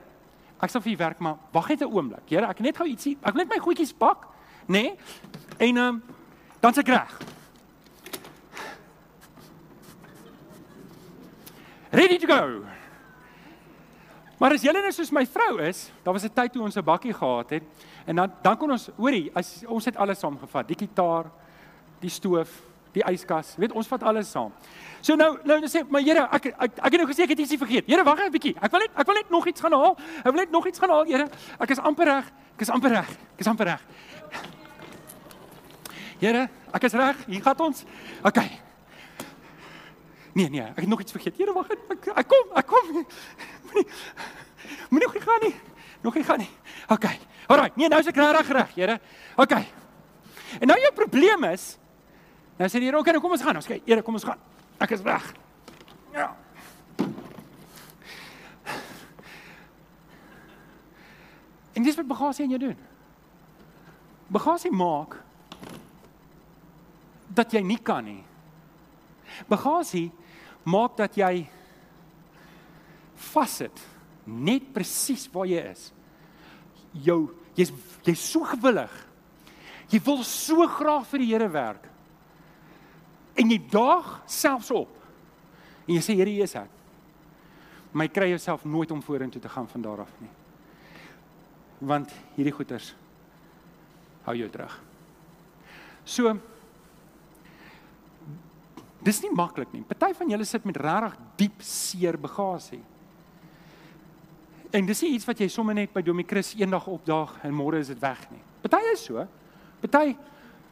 ek 0.63 0.71
sal 0.71 0.83
vir 0.83 0.95
u 0.95 0.97
werk, 1.03 1.19
maar 1.23 1.39
wag 1.55 1.69
net 1.69 1.83
'n 1.83 1.91
oomblik. 1.91 2.23
Here, 2.29 2.47
ek 2.47 2.59
net 2.59 2.77
gou 2.77 2.87
ietsie, 2.87 3.17
ek 3.23 3.35
net 3.35 3.49
my 3.49 3.59
goedjies 3.59 3.93
pak, 3.93 4.27
nê? 4.67 4.83
Nee? 4.83 4.97
En 5.59 5.77
ehm 5.77 5.87
um, 5.87 6.03
dan's 6.61 6.77
ek 6.77 6.87
reg. 6.87 7.19
Ready 11.93 12.17
to 12.17 12.25
go. 12.27 12.65
Maar 14.41 14.55
as 14.57 14.63
julle 14.65 14.81
net 14.81 14.95
soos 14.95 15.11
my 15.13 15.21
vrou 15.29 15.59
is, 15.61 15.91
daar 16.01 16.13
was 16.13 16.23
'n 16.25 16.33
tyd 16.33 16.51
toe 16.51 16.63
ons 16.63 16.75
'n 16.75 16.83
bakkie 16.83 17.13
gehad 17.13 17.49
het 17.49 17.63
en 18.05 18.15
dan 18.15 18.33
dan 18.41 18.57
kon 18.57 18.71
ons, 18.71 18.89
hoorie, 18.97 19.31
as 19.35 19.63
ons 19.67 19.85
het 19.85 19.95
alles 19.95 20.19
saamgevat, 20.19 20.67
die 20.67 20.75
gitaar, 20.75 21.29
die 21.99 22.09
stoof, 22.09 22.49
die 22.91 23.03
yskas, 23.03 23.55
weet 23.57 23.71
ons 23.71 23.87
vat 23.87 24.03
alles 24.03 24.31
saam. 24.31 24.51
So 25.01 25.15
nou 25.15 25.37
nou 25.43 25.61
sê 25.67 25.83
maar 25.87 26.01
Here, 26.01 26.27
ek 26.31 26.45
ek 26.45 26.71
ek 26.77 26.91
het 26.91 27.01
nou 27.01 27.07
gesê 27.07 27.23
ek 27.23 27.29
het 27.29 27.39
ietsie 27.39 27.57
vergeet. 27.57 27.85
Here, 27.85 28.03
wag 28.03 28.19
'n 28.19 28.31
bietjie. 28.31 28.55
Ek 28.61 28.71
wil 28.71 28.79
net 28.79 28.91
ek 28.95 29.05
wil 29.05 29.15
net 29.15 29.29
nog 29.29 29.47
iets 29.47 29.61
gaan 29.61 29.73
haal. 29.73 29.97
Ek 30.17 30.23
wil 30.33 30.41
net 30.41 30.51
nog 30.51 30.67
iets 30.67 30.79
gaan 30.79 30.89
haal, 30.89 31.05
Here. 31.05 31.29
Ek 31.59 31.69
is 31.69 31.79
amper 31.79 32.05
reg. 32.05 32.25
Ek 32.55 32.61
is 32.61 32.69
amper 32.69 32.89
reg. 32.89 33.09
Ek 33.09 33.39
is 33.39 33.47
amper 33.47 33.65
reg. 33.65 33.81
Here, 36.19 36.49
ek 36.73 36.83
is 36.83 36.93
reg. 36.93 37.25
Hier 37.27 37.41
gaan 37.41 37.59
ons. 37.59 37.85
OK. 38.23 38.39
Nee, 40.33 40.49
nee, 40.49 40.61
ek 40.61 40.81
het 40.81 40.89
nog 40.89 41.01
iets 41.01 41.13
vergeet. 41.13 41.37
Here, 41.37 41.53
wag, 41.53 41.69
ek, 41.69 42.07
ek 42.15 42.27
kom, 42.27 42.55
ek 42.57 42.65
kom. 42.67 42.89
Moenie 42.93 43.85
Moenie 44.89 45.07
nog 45.07 45.23
gaan 45.23 45.45
nie. 45.45 45.55
Nog 46.01 46.15
nie 46.17 46.23
gaan 46.23 46.41
nie. 46.41 46.49
OK. 46.89 47.05
Alraai. 47.47 47.71
Nee, 47.75 47.87
nou 47.87 47.99
is 48.01 48.09
ek 48.09 48.17
reg 48.17 48.49
reg, 48.49 48.75
Here. 48.75 48.99
OK. 49.35 49.53
En 50.59 50.67
nou 50.69 50.79
jou 50.79 50.93
probleem 50.93 51.43
is 51.53 51.73
Nou 52.57 52.69
sê 52.69 52.79
die 52.79 52.85
Here, 52.85 52.97
"Oké, 52.97 53.11
nou 53.11 53.21
kom 53.21 53.31
ons 53.31 53.41
gaan. 53.41 53.55
Ons 53.55 53.65
kyk, 53.65 53.81
Here, 53.85 54.01
kom 54.01 54.13
ons 54.13 54.23
gaan. 54.23 54.37
Ek 54.79 54.91
is 54.91 55.01
reg." 55.01 55.33
Ja. 56.13 56.35
En 61.73 61.83
dis 61.83 61.95
wat 61.95 62.07
bagasie 62.07 62.43
aan 62.43 62.49
jou 62.49 62.59
doen. 62.59 62.77
Bagasie 64.27 64.71
maak 64.71 65.23
dat 67.27 67.51
jy 67.51 67.61
nie 67.61 67.79
kan 67.81 68.03
nie. 68.03 68.23
Bagasie 69.47 70.11
maak 70.63 70.97
dat 70.97 71.17
jy 71.19 71.45
vassit 73.31 73.81
net 74.25 74.69
presies 74.75 75.25
waar 75.33 75.47
jy 75.49 75.63
is. 75.73 75.89
Jou 77.05 77.33
jy's 77.57 77.73
jy's 78.05 78.23
so 78.23 78.45
gewillig. 78.47 78.93
Jy 79.91 79.99
wil 80.05 80.23
so 80.25 80.65
graag 80.67 81.05
vir 81.11 81.23
die 81.23 81.31
Here 81.33 81.49
werk. 81.51 81.89
En 83.37 83.49
jy 83.51 83.59
daag 83.71 84.15
selfs 84.29 84.71
op. 84.73 84.93
En 85.87 85.95
jy 85.97 86.03
sê 86.05 86.15
Here 86.17 86.31
Jesus 86.31 86.63
ek. 86.63 86.79
My 87.93 88.07
kry 88.09 88.31
jouself 88.31 88.63
nooit 88.65 88.91
om 88.91 89.03
vorentoe 89.05 89.41
te 89.41 89.51
gaan 89.51 89.67
van 89.69 89.83
daar 89.85 90.01
af 90.05 90.13
nie. 90.21 90.31
Want 91.83 92.13
hierdie 92.37 92.55
goeters 92.55 92.93
hou 94.25 94.35
jou 94.37 94.47
terug. 94.49 94.73
So 96.05 96.31
Dis 99.03 99.19
nie 99.21 99.31
maklik 99.35 99.71
nie. 99.75 99.83
Party 99.83 100.13
van 100.15 100.29
julle 100.31 100.45
sit 100.47 100.65
met 100.65 100.77
regtig 100.79 101.15
diep 101.37 101.63
seer 101.67 102.17
bagasie. 102.17 102.81
En 104.73 104.87
dis 104.87 105.03
nie 105.05 105.11
iets 105.17 105.27
wat 105.27 105.39
jy 105.43 105.49
sommer 105.51 105.75
net 105.77 105.91
by 105.93 106.01
Domie 106.01 106.25
Chris 106.25 106.53
eendag 106.57 106.87
opdaag 106.89 107.35
en 107.45 107.53
môre 107.53 107.81
is 107.83 107.91
dit 107.91 107.99
weg 108.01 108.23
nie. 108.31 108.41
Party 108.63 108.81
is 108.93 109.03
so. 109.05 109.25
Party 109.83 110.15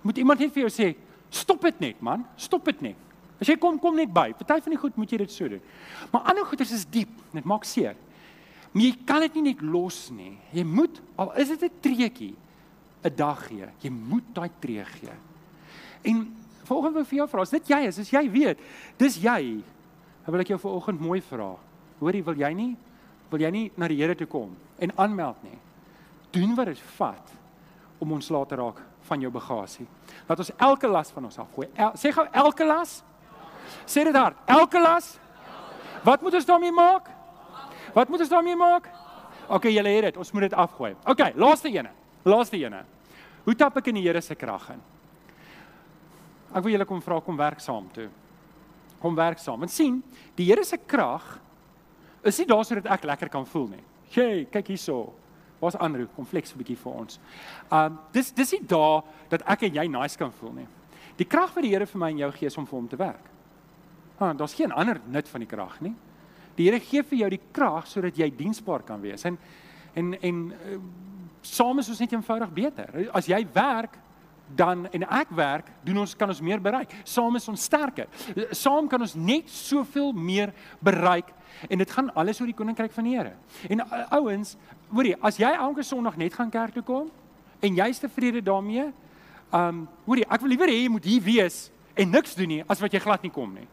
moet 0.02 0.17
iemand 0.17 0.39
net 0.41 0.54
vir 0.56 0.63
jou 0.65 0.72
sê, 0.74 0.94
stop 1.30 1.62
dit 1.67 1.84
net 1.84 2.00
man, 2.02 2.24
stop 2.39 2.65
dit 2.72 2.82
net. 2.88 3.10
As 3.41 3.50
jy 3.50 3.58
kom 3.62 3.78
kom 3.82 3.98
net 3.98 4.10
by. 4.13 4.32
Party 4.38 4.62
van 4.63 4.76
die 4.76 4.80
goed 4.80 4.98
moet 5.02 5.12
jy 5.12 5.20
dit 5.24 5.34
so 5.34 5.50
doen. 5.50 5.62
Maar 6.13 6.32
ander 6.32 6.48
goeders 6.48 6.74
is 6.78 6.86
diep. 6.86 7.13
Dit 7.34 7.48
maak 7.50 7.65
seer. 7.67 7.98
Maar 8.72 8.86
jy 8.86 8.91
kan 9.06 9.26
dit 9.26 9.38
nie 9.39 9.50
net 9.50 9.63
los 9.65 10.06
nie. 10.13 10.38
Jy 10.56 10.63
moet 10.65 11.02
al 11.20 11.34
is 11.41 11.50
dit 11.50 11.63
'n 11.63 11.82
treetjie 11.82 12.36
'n 13.04 13.15
dag 13.15 13.48
gee. 13.48 13.67
Jy 13.82 13.89
moet 13.89 14.24
daai 14.34 14.50
tree 14.60 14.86
gee. 14.86 15.15
En 16.04 16.41
volgende 16.72 17.04
vir 17.04 17.22
jou 17.22 17.28
vra, 17.32 17.44
is 17.44 17.56
dit 17.58 17.74
jy 17.74 17.82
is, 17.90 18.00
as 18.00 18.14
jy 18.14 18.24
weet, 18.32 18.64
dis 19.02 19.20
jy. 19.22 19.42
Dan 20.24 20.36
wil 20.36 20.44
ek 20.44 20.54
jou 20.54 20.62
vanoggend 20.62 21.04
mooi 21.04 21.20
vra. 21.26 21.52
Hoorie, 22.00 22.24
wil 22.26 22.40
jy 22.40 22.56
nie 22.58 22.72
wil 23.32 23.46
jy 23.46 23.52
nie 23.54 23.68
na 23.80 23.88
die 23.88 24.00
Here 24.02 24.16
toe 24.18 24.28
kom 24.30 24.52
en 24.82 24.94
aanmeld 25.00 25.40
nie? 25.46 25.58
Doen 26.36 26.56
wat 26.58 26.72
dit 26.72 26.84
vat 26.98 27.34
om 28.02 28.16
ons 28.18 28.30
laat 28.34 28.52
raak 28.60 28.82
van 29.08 29.24
jou 29.24 29.32
bagasie. 29.34 29.86
Laat 30.28 30.44
ons 30.44 30.52
elke 30.58 30.90
las 30.90 31.12
van 31.16 31.28
ons 31.30 31.40
afgooi. 31.42 31.68
El, 31.76 31.96
sê 32.00 32.12
gou 32.16 32.26
elke 32.44 32.68
las. 32.68 33.00
Sê 33.88 34.04
dit 34.08 34.16
hard. 34.16 34.40
Elke 34.52 34.82
las. 34.82 35.14
Wat 36.06 36.24
moet 36.24 36.40
ons 36.40 36.48
daarmee 36.48 36.74
maak? 36.76 37.10
Wat 37.96 38.10
moet 38.10 38.24
ons 38.26 38.32
daarmee 38.32 38.58
maak? 38.58 38.88
OK, 39.52 39.68
julle 39.72 39.96
het 39.98 40.10
dit. 40.10 40.20
Ons 40.22 40.32
moet 40.36 40.48
dit 40.48 40.56
afgooi. 40.58 40.94
OK, 41.12 41.24
laaste 41.40 41.72
ene. 41.72 41.92
Laaste 42.28 42.60
ene. 42.60 42.84
Hoe 43.46 43.56
tap 43.58 43.78
ek 43.82 43.92
in 43.92 44.00
die 44.00 44.06
Here 44.06 44.22
se 44.24 44.36
krag 44.38 44.70
in? 44.76 44.82
Ek 46.52 46.64
wil 46.64 46.76
julle 46.76 46.88
kom 46.88 47.02
vra 47.02 47.20
kom 47.24 47.38
werk 47.40 47.62
saam 47.64 47.88
toe. 47.96 48.10
Kom 49.02 49.16
werk 49.16 49.40
saam. 49.40 49.60
Want 49.64 49.72
sien, 49.72 50.02
die 50.36 50.46
Here 50.50 50.64
se 50.68 50.78
krag 50.78 51.40
is 52.24 52.38
nie 52.40 52.48
daar 52.50 52.66
sodat 52.68 52.90
ek 52.92 53.08
lekker 53.08 53.32
kan 53.34 53.46
voel 53.46 53.68
nie. 53.72 53.84
Hey, 54.12 54.46
kyk 54.52 54.74
hierso. 54.74 55.14
Waar's 55.62 55.78
Andrew? 55.80 56.08
Kom 56.16 56.26
flex 56.26 56.54
'n 56.54 56.58
bietjie 56.58 56.78
vir 56.78 56.94
ons. 56.94 57.20
Um 57.72 58.00
dis 58.12 58.32
dis 58.32 58.52
nie 58.52 58.66
daar 58.68 59.04
dat 59.30 59.42
ek 59.46 59.64
en 59.64 59.76
jy 59.76 59.88
nice 59.88 60.18
kan 60.18 60.32
voel 60.32 60.54
nie. 60.54 60.68
Die 61.18 61.26
krag 61.26 61.56
wat 61.56 61.64
die 61.64 61.72
Here 61.72 61.86
vir 61.86 62.00
my 62.00 62.10
en 62.10 62.18
jou 62.18 62.32
gee 62.32 62.48
is 62.48 62.58
om 62.58 62.66
vir 62.66 62.80
hom 62.80 62.88
te 62.88 62.98
werk. 62.98 63.30
Ah, 64.20 64.34
daar's 64.34 64.54
geen 64.54 64.72
ander 64.72 65.00
nut 65.08 65.28
van 65.28 65.40
die 65.40 65.48
krag 65.48 65.82
nie. 65.82 65.96
Die 66.56 66.66
Here 66.66 66.80
gee 66.80 67.04
vir 67.04 67.18
jou 67.18 67.30
die 67.30 67.42
krag 67.54 67.88
sodat 67.88 68.18
jy 68.18 68.30
diensbaar 68.30 68.84
kan 68.84 69.02
wees. 69.02 69.26
En 69.26 69.38
en 69.96 70.14
en 70.22 70.54
uh, 70.54 70.78
saam 71.42 71.80
is 71.80 71.90
ons 71.90 72.00
net 72.00 72.14
eenvoudig 72.14 72.54
beter. 72.54 73.10
As 73.14 73.28
jy 73.28 73.48
werk, 73.54 73.98
dan 74.56 74.88
en 74.92 75.06
ek 75.08 75.32
werk, 75.36 75.70
doen 75.86 76.02
ons 76.04 76.16
kan 76.16 76.30
ons 76.30 76.42
meer 76.42 76.62
bereik. 76.62 76.94
Saam 77.04 77.36
is 77.36 77.48
ons 77.52 77.64
sterker. 77.64 78.08
Saam 78.56 78.88
kan 78.92 79.02
ons 79.02 79.16
net 79.16 79.50
soveel 79.50 80.12
meer 80.14 80.54
bereik 80.84 81.32
en 81.70 81.82
dit 81.82 81.92
gaan 81.92 82.10
alles 82.16 82.40
oor 82.42 82.50
die 82.50 82.58
koninkryk 82.58 82.94
van 82.96 83.08
die 83.08 83.18
Here. 83.18 83.34
En 83.70 83.84
uh, 83.84 84.06
ouens, 84.18 84.56
hoorie, 84.90 85.16
as 85.22 85.38
jy 85.42 85.52
elke 85.52 85.84
Sondag 85.84 86.18
net 86.18 86.34
gaan 86.34 86.50
kerk 86.50 86.74
toe 86.78 86.84
kom 86.84 87.10
en 87.62 87.78
jy's 87.78 88.00
tevrede 88.02 88.42
daarmee, 88.42 88.88
um 89.54 89.84
hoorie, 90.08 90.26
ek 90.32 90.42
wil 90.42 90.54
liewer 90.54 90.72
hê 90.72 90.80
jy 90.80 90.90
moet 90.94 91.06
hier 91.06 91.24
wees 91.26 91.66
en 91.94 92.10
niks 92.10 92.38
doen 92.40 92.50
nie 92.50 92.64
as 92.72 92.82
wat 92.82 92.94
jy 92.96 93.04
glad 93.04 93.24
nie 93.26 93.34
kom 93.34 93.52
nie. 93.54 93.68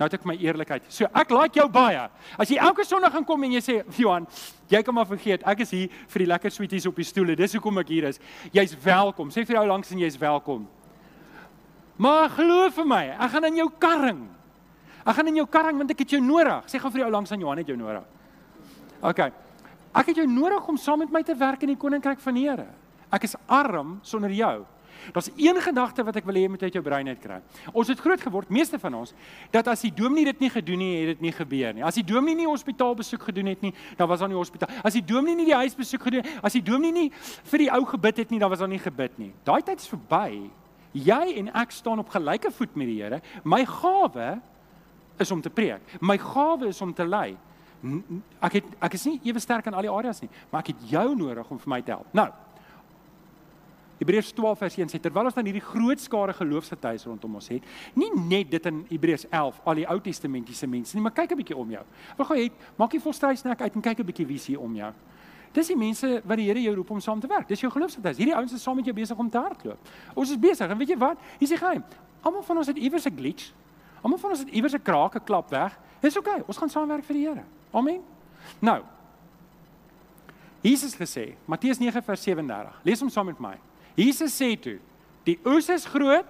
Nou 0.00 0.06
het 0.08 0.16
ek 0.16 0.22
my 0.24 0.32
eerlikheid. 0.40 0.86
So 0.88 1.04
ek 1.12 1.32
like 1.36 1.58
jou 1.60 1.66
baie. 1.68 2.06
As 2.40 2.48
jy 2.48 2.56
elke 2.56 2.86
Sondag 2.88 3.12
gaan 3.12 3.24
kom 3.28 3.42
en 3.44 3.52
jy 3.52 3.60
sê 3.60 3.74
Johan, 4.00 4.24
jy 4.72 4.80
kan 4.86 4.96
maar 4.96 5.08
vergeet, 5.10 5.44
ek 5.44 5.60
is 5.66 5.74
hier 5.76 5.98
vir 6.08 6.24
die 6.24 6.28
lekker 6.30 6.54
sweeties 6.54 6.88
op 6.88 6.96
die 6.96 7.04
stoele. 7.04 7.36
Dis 7.36 7.52
hoekom 7.58 7.82
ek 7.82 7.92
hier 7.92 8.06
is. 8.08 8.20
Jy's 8.56 8.72
welkom. 8.80 9.28
Sê 9.28 9.44
vir 9.44 9.58
jou 9.58 9.66
langs 9.68 9.92
en 9.92 10.00
jy's 10.00 10.16
welkom. 10.20 10.64
Maar 12.00 12.32
glo 12.32 12.70
vir 12.72 12.88
my, 12.88 13.02
ek 13.12 13.34
gaan 13.34 13.50
in 13.50 13.60
jou 13.60 13.68
karring. 13.82 14.24
Ek 15.04 15.18
gaan 15.18 15.28
in 15.28 15.42
jou 15.42 15.46
karring 15.52 15.82
want 15.82 15.92
ek 15.92 16.00
het 16.06 16.16
jou 16.16 16.22
nodig. 16.24 16.64
Sê 16.72 16.80
gou 16.80 16.88
vir 16.94 17.04
jou 17.04 17.12
langs 17.12 17.36
aan 17.36 17.44
Johan 17.44 17.60
het 17.60 17.68
jou 17.68 17.76
nodig. 17.76 18.08
OK. 19.04 19.20
Ek 20.00 20.12
het 20.14 20.16
jou 20.22 20.26
nodig 20.30 20.64
om 20.72 20.80
saam 20.80 21.04
met 21.04 21.12
my 21.12 21.20
te 21.28 21.36
werk 21.36 21.60
in 21.66 21.74
die 21.74 21.80
koninkryk 21.80 22.24
van 22.24 22.40
die 22.40 22.46
Here. 22.48 22.70
Ek 23.12 23.28
is 23.28 23.36
arm 23.52 23.98
sonder 24.06 24.32
jou. 24.32 24.62
Daar's 25.12 25.30
een 25.36 25.60
gedagte 25.62 26.04
wat 26.06 26.16
ek 26.20 26.26
wil 26.28 26.38
hê 26.38 26.46
moet 26.48 26.62
uit 26.62 26.76
jou 26.76 26.82
brein 26.84 27.08
uitkry. 27.08 27.40
Ons 27.72 27.88
het 27.92 28.00
groot 28.00 28.20
geword, 28.20 28.50
meeste 28.50 28.78
van 28.78 28.94
ons, 29.00 29.14
dat 29.50 29.68
as 29.72 29.84
die 29.86 29.92
dominee 29.94 30.30
dit 30.32 30.44
nie 30.46 30.50
gedoen 30.50 30.82
nie, 30.82 30.92
het 31.00 31.12
dit 31.14 31.26
nie 31.28 31.34
gebeur 31.34 31.74
nie. 31.76 31.84
As 31.86 31.98
die 31.98 32.06
dominee 32.06 32.42
nie 32.42 32.48
hospitaal 32.50 32.94
besoek 32.98 33.28
gedoen 33.30 33.52
het 33.52 33.64
nie, 33.64 33.74
dan 33.96 34.08
was 34.08 34.22
daar 34.22 34.30
nie 34.32 34.38
hospitaal. 34.38 34.70
As 34.84 34.96
die 34.96 35.04
dominee 35.04 35.42
nie 35.42 35.50
die 35.50 35.58
huis 35.62 35.76
besoek 35.78 36.08
gedoen 36.08 36.24
het, 36.24 36.38
as 36.44 36.56
die 36.56 36.64
dominee 36.64 37.08
nie 37.08 37.10
vir 37.52 37.66
die 37.66 37.70
ou 37.72 37.82
gebid 37.88 38.24
het 38.24 38.30
nie, 38.30 38.40
dan 38.42 38.50
was 38.52 38.62
daar 38.62 38.72
nie 38.72 38.82
gebid 38.82 39.18
nie. 39.18 39.32
Daai 39.44 39.62
tyd 39.62 39.82
is 39.82 39.90
verby. 39.90 40.50
Jy 40.96 41.20
en 41.38 41.52
ek 41.54 41.70
staan 41.74 42.02
op 42.02 42.10
gelyke 42.10 42.50
voet 42.50 42.74
met 42.76 42.90
die 42.90 42.98
Here. 43.02 43.20
My 43.44 43.62
gawe 43.68 44.40
is 45.20 45.30
om 45.30 45.40
te 45.40 45.52
preek. 45.52 45.98
My 46.00 46.18
gawe 46.18 46.70
is 46.70 46.80
om 46.82 46.94
te 46.94 47.06
lei. 47.06 47.36
Ek 48.44 48.58
het 48.58 48.72
ek 48.82 48.94
is 48.98 49.06
nie 49.08 49.18
ewe 49.30 49.40
sterk 49.40 49.70
in 49.70 49.76
al 49.76 49.86
die 49.86 49.92
areas 49.92 50.20
nie, 50.20 50.28
maar 50.50 50.64
ek 50.64 50.74
het 50.74 50.88
jou 50.90 51.06
nodig 51.16 51.48
om 51.48 51.60
vir 51.62 51.72
my 51.72 51.80
te 51.84 51.94
help. 51.94 52.08
Nou, 52.16 52.28
Hebreërs 54.00 54.32
12 54.32 54.58
vers 54.58 54.76
1 54.80 54.88
sê 54.88 55.00
terwyl 55.02 55.28
ons 55.28 55.36
dan 55.36 55.44
hierdie 55.44 55.64
groot 55.64 56.00
skare 56.00 56.32
geloofsgetuies 56.32 57.04
rondom 57.04 57.34
ons 57.36 57.50
het, 57.52 57.66
nie 57.94 58.10
net 58.16 58.50
dit 58.50 58.66
in 58.70 58.82
Hebreërs 58.88 59.26
11 59.28 59.60
al 59.68 59.82
die 59.82 59.86
Ou 59.92 59.98
Testamentiese 60.00 60.66
mense 60.66 60.96
nie, 60.96 61.04
maar 61.04 61.12
kyk 61.12 61.32
'n 61.32 61.36
bietjie 61.36 61.56
om 61.56 61.70
jou. 61.70 61.84
Wat 62.16 62.26
gou 62.26 62.36
het, 62.36 62.52
maak 62.76 62.92
jy 62.92 63.00
volstrysnek 63.00 63.60
uit 63.60 63.74
en 63.74 63.82
kyk 63.82 64.00
'n 64.00 64.06
bietjie 64.06 64.26
wie 64.26 64.36
is 64.36 64.46
hier 64.46 64.60
om 64.60 64.74
jou. 64.74 64.92
Dis 65.52 65.66
die 65.66 65.76
mense 65.76 66.22
wat 66.24 66.38
die 66.38 66.46
Here 66.46 66.62
jou 66.62 66.74
roep 66.74 66.90
om 66.90 67.00
saam 67.00 67.20
te 67.20 67.26
werk. 67.26 67.48
Dis 67.48 67.60
jou 67.60 67.70
geloofsgetuies. 67.70 68.16
Hierdie 68.16 68.36
ouens 68.36 68.52
is 68.52 68.62
saam 68.62 68.76
met 68.76 68.84
jou 68.84 68.94
besig 68.94 69.18
om 69.18 69.30
te 69.30 69.38
hardloop. 69.38 69.78
Ons 70.14 70.30
is 70.30 70.38
besig 70.38 70.70
en 70.70 70.78
weet 70.78 70.88
jy 70.88 70.98
wat? 70.98 71.18
Hier 71.38 71.48
is 71.48 71.48
die 71.48 71.58
geheim. 71.58 71.84
Almal 72.22 72.42
van 72.42 72.56
ons 72.56 72.66
het 72.66 72.76
iewers 72.76 73.06
'n 73.06 73.16
glitch. 73.16 73.52
Almal 74.02 74.18
van 74.18 74.30
ons 74.30 74.38
het 74.38 74.48
iewers 74.48 74.74
'n 74.74 74.82
krake 74.82 75.20
klap 75.20 75.50
weg. 75.50 75.78
Dis 76.00 76.16
oukei. 76.16 76.34
Okay. 76.34 76.44
Ons 76.46 76.56
gaan 76.56 76.70
saam 76.70 76.88
werk 76.88 77.04
vir 77.04 77.14
die 77.14 77.26
Here. 77.26 77.44
Amen. 77.72 78.00
Nou. 78.60 78.82
Jesus 80.62 80.94
gesê, 80.94 81.34
Matteus 81.46 81.78
9 81.78 82.02
vers 82.02 82.22
37. 82.22 82.80
Lees 82.84 83.00
hom 83.00 83.08
saam 83.08 83.26
met 83.26 83.40
my. 83.40 83.58
Jesus 83.96 84.34
sê 84.40 84.60
toe: 84.60 84.78
"Die 85.24 85.38
oes 85.44 85.68
is 85.68 85.86
groot, 85.86 86.26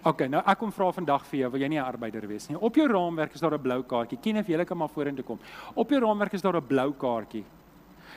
OK, 0.00 0.22
nou 0.32 0.40
ek 0.48 0.56
kom 0.56 0.70
vra 0.72 0.86
vandag 0.96 1.26
vir 1.28 1.42
jou, 1.42 1.48
wil 1.52 1.60
jy 1.60 1.68
nie 1.68 1.78
'n 1.78 1.84
arbeider 1.84 2.26
wees 2.26 2.48
nie? 2.48 2.56
Op 2.56 2.74
jou 2.74 2.88
raamwerk 2.88 3.34
is 3.34 3.40
daar 3.40 3.52
'n 3.52 3.60
blou 3.60 3.82
kaartjie. 3.82 4.18
Ken 4.18 4.38
of 4.38 4.46
jy 4.46 4.64
kan 4.64 4.78
maar 4.78 4.88
vorentoe 4.88 5.24
kom. 5.24 5.38
Op 5.74 5.90
jou 5.90 6.00
raamwerk 6.00 6.32
is 6.32 6.42
daar 6.42 6.56
'n 6.56 6.66
blou 6.66 6.92
kaartjie. 6.92 7.44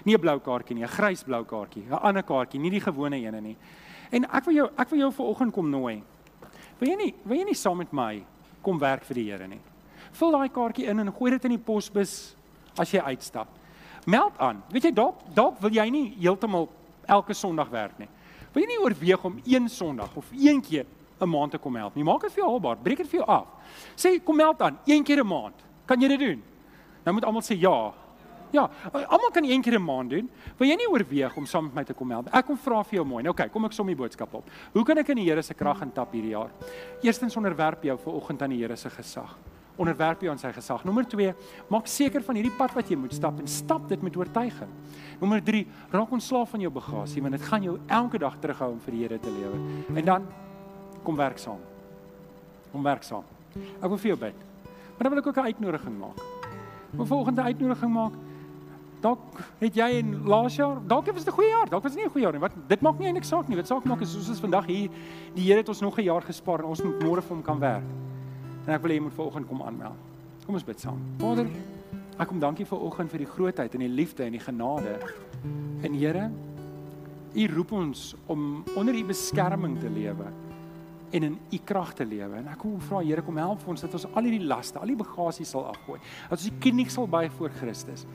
Nie 0.05 0.15
'n 0.15 0.21
blou 0.21 0.39
kaartjie 0.39 0.75
nie, 0.75 0.83
'n 0.83 0.87
grys 0.87 1.23
blou 1.23 1.43
kaartjie, 1.43 1.83
'n 1.89 1.93
ander 1.93 2.23
kaartjie, 2.23 2.59
nie 2.59 2.69
die 2.69 2.79
gewone 2.79 3.17
ene 3.17 3.41
nie. 3.41 3.57
En 4.11 4.23
ek 4.23 4.45
wil 4.45 4.53
jou 4.53 4.69
ek 4.77 4.89
wil 4.89 4.99
jou 4.99 5.11
vanoggend 5.11 5.53
kom 5.53 5.69
nooi. 5.69 6.03
Wil 6.79 6.89
jy 6.89 6.95
nie 6.95 7.13
wil 7.25 7.37
jy 7.37 7.43
nie 7.43 7.53
saam 7.53 7.77
met 7.77 7.91
my 7.91 8.23
kom 8.61 8.79
werk 8.79 9.03
vir 9.03 9.15
die 9.15 9.31
Here 9.31 9.47
nie? 9.47 9.61
Vul 10.13 10.31
daai 10.31 10.49
kaartjie 10.49 10.87
in 10.87 10.99
en 10.99 11.11
gooi 11.11 11.31
dit 11.31 11.45
in 11.45 11.51
die 11.51 11.63
posbus 11.65 12.35
as 12.77 12.91
jy 12.91 12.99
uitstap. 12.99 13.47
Meld 14.05 14.37
aan. 14.39 14.63
Weet 14.71 14.83
jy 14.83 14.91
dalk 14.91 15.15
dalk 15.33 15.59
wil 15.59 15.71
jy 15.71 15.89
nie 15.89 16.15
heeltemal 16.19 16.69
elke 17.05 17.33
Sondag 17.33 17.69
werk 17.69 17.97
nie. 17.99 18.09
Wil 18.53 18.63
jy 18.63 18.67
nie 18.67 18.83
oorweeg 18.83 19.23
om 19.25 19.39
een 19.45 19.69
Sondag 19.69 20.15
of 20.15 20.31
een 20.31 20.61
keer 20.61 20.85
'n 21.19 21.29
maand 21.29 21.51
te 21.51 21.57
kom 21.57 21.75
help 21.75 21.95
nie. 21.95 22.03
Maak 22.03 22.21
dit 22.21 22.31
vir 22.31 22.43
jou 22.43 22.51
haalbaar. 22.51 22.77
Breek 22.77 22.97
dit 22.97 23.07
vir 23.07 23.19
jou 23.19 23.27
af. 23.27 23.47
Sê 23.95 24.23
kom 24.23 24.39
help 24.39 24.57
dan 24.57 24.77
een 24.85 25.03
keer 25.03 25.23
'n 25.23 25.27
maand. 25.27 25.55
Kan 25.85 26.01
jy 26.01 26.07
dit 26.07 26.19
doen? 26.19 26.43
Nou 27.03 27.13
moet 27.13 27.25
almal 27.25 27.41
sê 27.41 27.59
ja. 27.59 27.93
Ja, 28.51 28.69
almal 28.93 29.31
kan 29.31 29.43
een 29.43 29.61
keer 29.61 29.79
'n 29.79 29.83
maand 29.83 30.09
doen. 30.09 30.29
Wil 30.57 30.67
jy 30.67 30.75
nie 30.75 30.89
oorweeg 30.89 31.37
om 31.37 31.45
saam 31.45 31.63
met 31.65 31.73
my 31.73 31.83
te 31.83 31.93
kom 31.93 32.09
help? 32.09 32.27
Ek 32.33 32.45
kom 32.45 32.57
vra 32.57 32.83
vir 32.83 32.95
jou 32.95 33.05
mooi. 33.05 33.23
Nou 33.23 33.33
kyk, 33.33 33.51
kom 33.51 33.65
ek 33.65 33.71
som 33.71 33.87
die 33.87 33.95
boodskap 33.95 34.33
op. 34.33 34.49
Hoe 34.73 34.83
kan 34.83 34.97
ek 34.97 35.09
in 35.09 35.15
die 35.15 35.25
Here 35.25 35.41
se 35.41 35.53
krag 35.53 35.81
intap 35.81 36.11
hierdie 36.11 36.31
jaar? 36.31 36.51
Eerstens 37.01 37.35
onderwerp 37.35 37.83
jou 37.83 37.97
vir 37.97 38.13
oggend 38.13 38.41
aan 38.41 38.49
die 38.49 38.59
Here 38.59 38.75
se 38.75 38.89
gesag. 38.89 39.37
Onderwerp 39.75 40.21
jou 40.21 40.29
aan 40.29 40.37
sy 40.37 40.51
gesag. 40.53 40.83
Nommer 40.85 41.05
2, 41.09 41.33
maak 41.73 41.87
seker 41.89 42.21
van 42.21 42.37
hierdie 42.37 42.53
pad 42.57 42.75
wat 42.77 42.89
jy 42.89 42.97
moet 42.99 43.13
stap 43.13 43.39
en 43.41 43.47
stap 43.49 43.87
dit 43.89 44.01
met 44.05 44.15
oortuiging. 44.15 44.69
Nommer 45.19 45.41
3, 45.41 45.63
raak 45.91 46.11
ontslaaf 46.11 46.49
van 46.53 46.61
jou 46.61 46.71
bagasie 46.73 47.21
want 47.21 47.33
dit 47.33 47.47
gaan 47.49 47.63
jou 47.63 47.79
elke 47.87 48.21
dag 48.21 48.37
terughou 48.39 48.71
om 48.75 48.81
vir 48.85 48.93
die 48.93 49.01
Here 49.01 49.19
te 49.19 49.33
lewe. 49.33 49.61
En 49.97 50.05
dan 50.05 50.27
kom 51.03 51.17
werk 51.17 51.41
saam. 51.41 51.59
Kom 52.71 52.85
werk 52.85 53.03
saam. 53.03 53.25
Ek 53.81 53.89
wil 53.89 53.97
vir 53.97 54.13
jou 54.13 54.19
bid. 54.27 54.45
Maar 54.93 55.07
dan 55.07 55.13
wil 55.15 55.21
ek 55.21 55.27
ook 55.27 55.37
'n 55.37 55.49
uitnodiging 55.49 55.97
maak. 55.99 56.21
Wil 56.91 57.05
volgende 57.05 57.41
uitnodiging 57.41 57.93
maak. 57.93 58.13
Dalk 59.01 59.19
het 59.59 59.75
jy 59.75 59.89
in 59.99 60.23
laas 60.23 60.55
jaar, 60.55 60.77
dalk 60.87 61.05
het 61.05 61.15
dit 61.15 61.27
'n 61.27 61.31
goeie 61.31 61.49
jaar, 61.49 61.69
dalk 61.69 61.83
was 61.83 61.91
dit 61.91 62.01
nie 62.01 62.07
'n 62.07 62.11
goeie 62.11 62.23
jaar 62.23 62.33
nie. 62.33 62.39
Wat 62.39 62.53
dit 62.67 62.81
maak 62.81 62.99
nie 62.99 63.07
eintlik 63.07 63.25
saak 63.25 63.47
nie. 63.47 63.57
Wat 63.57 63.67
saak 63.67 63.83
maak 63.85 64.01
is 64.01 64.15
ons 64.15 64.39
vandag 64.39 64.65
hier, 64.65 64.89
die 65.33 65.43
Here 65.43 65.57
het 65.57 65.67
ons 65.67 65.81
nog 65.81 65.97
'n 65.97 66.03
jaar 66.03 66.21
gespaar 66.21 66.59
en 66.59 66.65
ons 66.65 66.83
moet 66.83 67.03
môre 67.03 67.21
vir 67.21 67.35
hom 67.35 67.41
kan 67.41 67.59
werk. 67.59 67.83
En 68.63 68.73
ek 68.75 68.83
wil 68.83 68.93
hê 68.93 68.99
jy 68.99 69.05
moet 69.07 69.15
vanoggend 69.17 69.49
kom 69.49 69.61
aanmeld. 69.65 70.09
Kom 70.45 70.57
ons 70.59 70.65
bid 70.67 70.79
saam. 70.79 71.01
Vader, 71.21 71.49
ek 72.17 72.29
kom 72.29 72.39
dankie 72.39 72.67
vir 72.67 72.87
oggend 72.87 73.11
vir 73.11 73.23
die 73.25 73.29
grootheid 73.29 73.75
en 73.75 73.85
die 73.85 73.91
liefde 73.91 74.25
en 74.25 74.35
die 74.35 74.43
genade. 74.43 74.97
En 75.83 75.95
Here, 75.97 76.29
U 77.33 77.47
roep 77.49 77.71
ons 77.73 78.11
om 78.29 78.63
onder 78.77 78.93
U 78.93 79.03
beskerming 79.09 79.79
te 79.81 79.89
lewe 79.89 80.27
en 81.13 81.23
in 81.23 81.37
u 81.51 81.57
krag 81.65 81.93
te 81.93 82.05
lewe. 82.05 82.35
En 82.41 82.47
ek 82.49 82.61
kom 82.61 82.79
vra 82.81 83.01
Here 83.05 83.21
kom 83.25 83.37
help 83.37 83.61
vir 83.61 83.73
ons 83.73 83.83
dat 83.85 83.97
ons 83.97 84.07
al 84.13 84.29
hierdie 84.29 84.47
laste, 84.49 84.79
al 84.81 84.89
die 84.89 84.97
bagasie 84.97 85.45
sal 85.45 85.67
afgooi. 85.69 85.99
Dat 86.29 86.39
ons 86.39 86.47
die 86.49 86.61
kniek 86.69 86.89
sal 86.93 87.09
buig 87.09 87.33
voor 87.37 87.53
Christus 87.59 88.07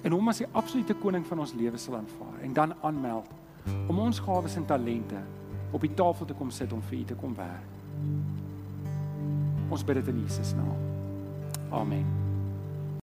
en 0.00 0.16
hom 0.16 0.32
as 0.32 0.40
die 0.40 0.48
absolute 0.56 0.96
koning 1.02 1.26
van 1.28 1.42
ons 1.44 1.52
lewe 1.58 1.78
sal 1.80 1.98
aanvaar 1.98 2.40
en 2.46 2.54
dan 2.56 2.72
aanmeld 2.80 3.28
om 3.92 3.98
ons 4.00 4.22
gawes 4.24 4.56
en 4.56 4.64
talente 4.64 5.20
op 5.76 5.84
die 5.84 5.92
tafel 5.94 6.30
te 6.30 6.36
kom 6.38 6.50
sit 6.50 6.72
om 6.72 6.80
vir 6.88 7.02
u 7.02 7.04
te 7.12 7.20
kom 7.20 7.36
werk. 7.36 8.39
Ons 9.70 9.84
bid 9.86 10.00
dit 10.00 10.08
in 10.12 10.24
Jesus 10.26 10.54
naam. 10.58 10.76
Amen. 11.70 12.19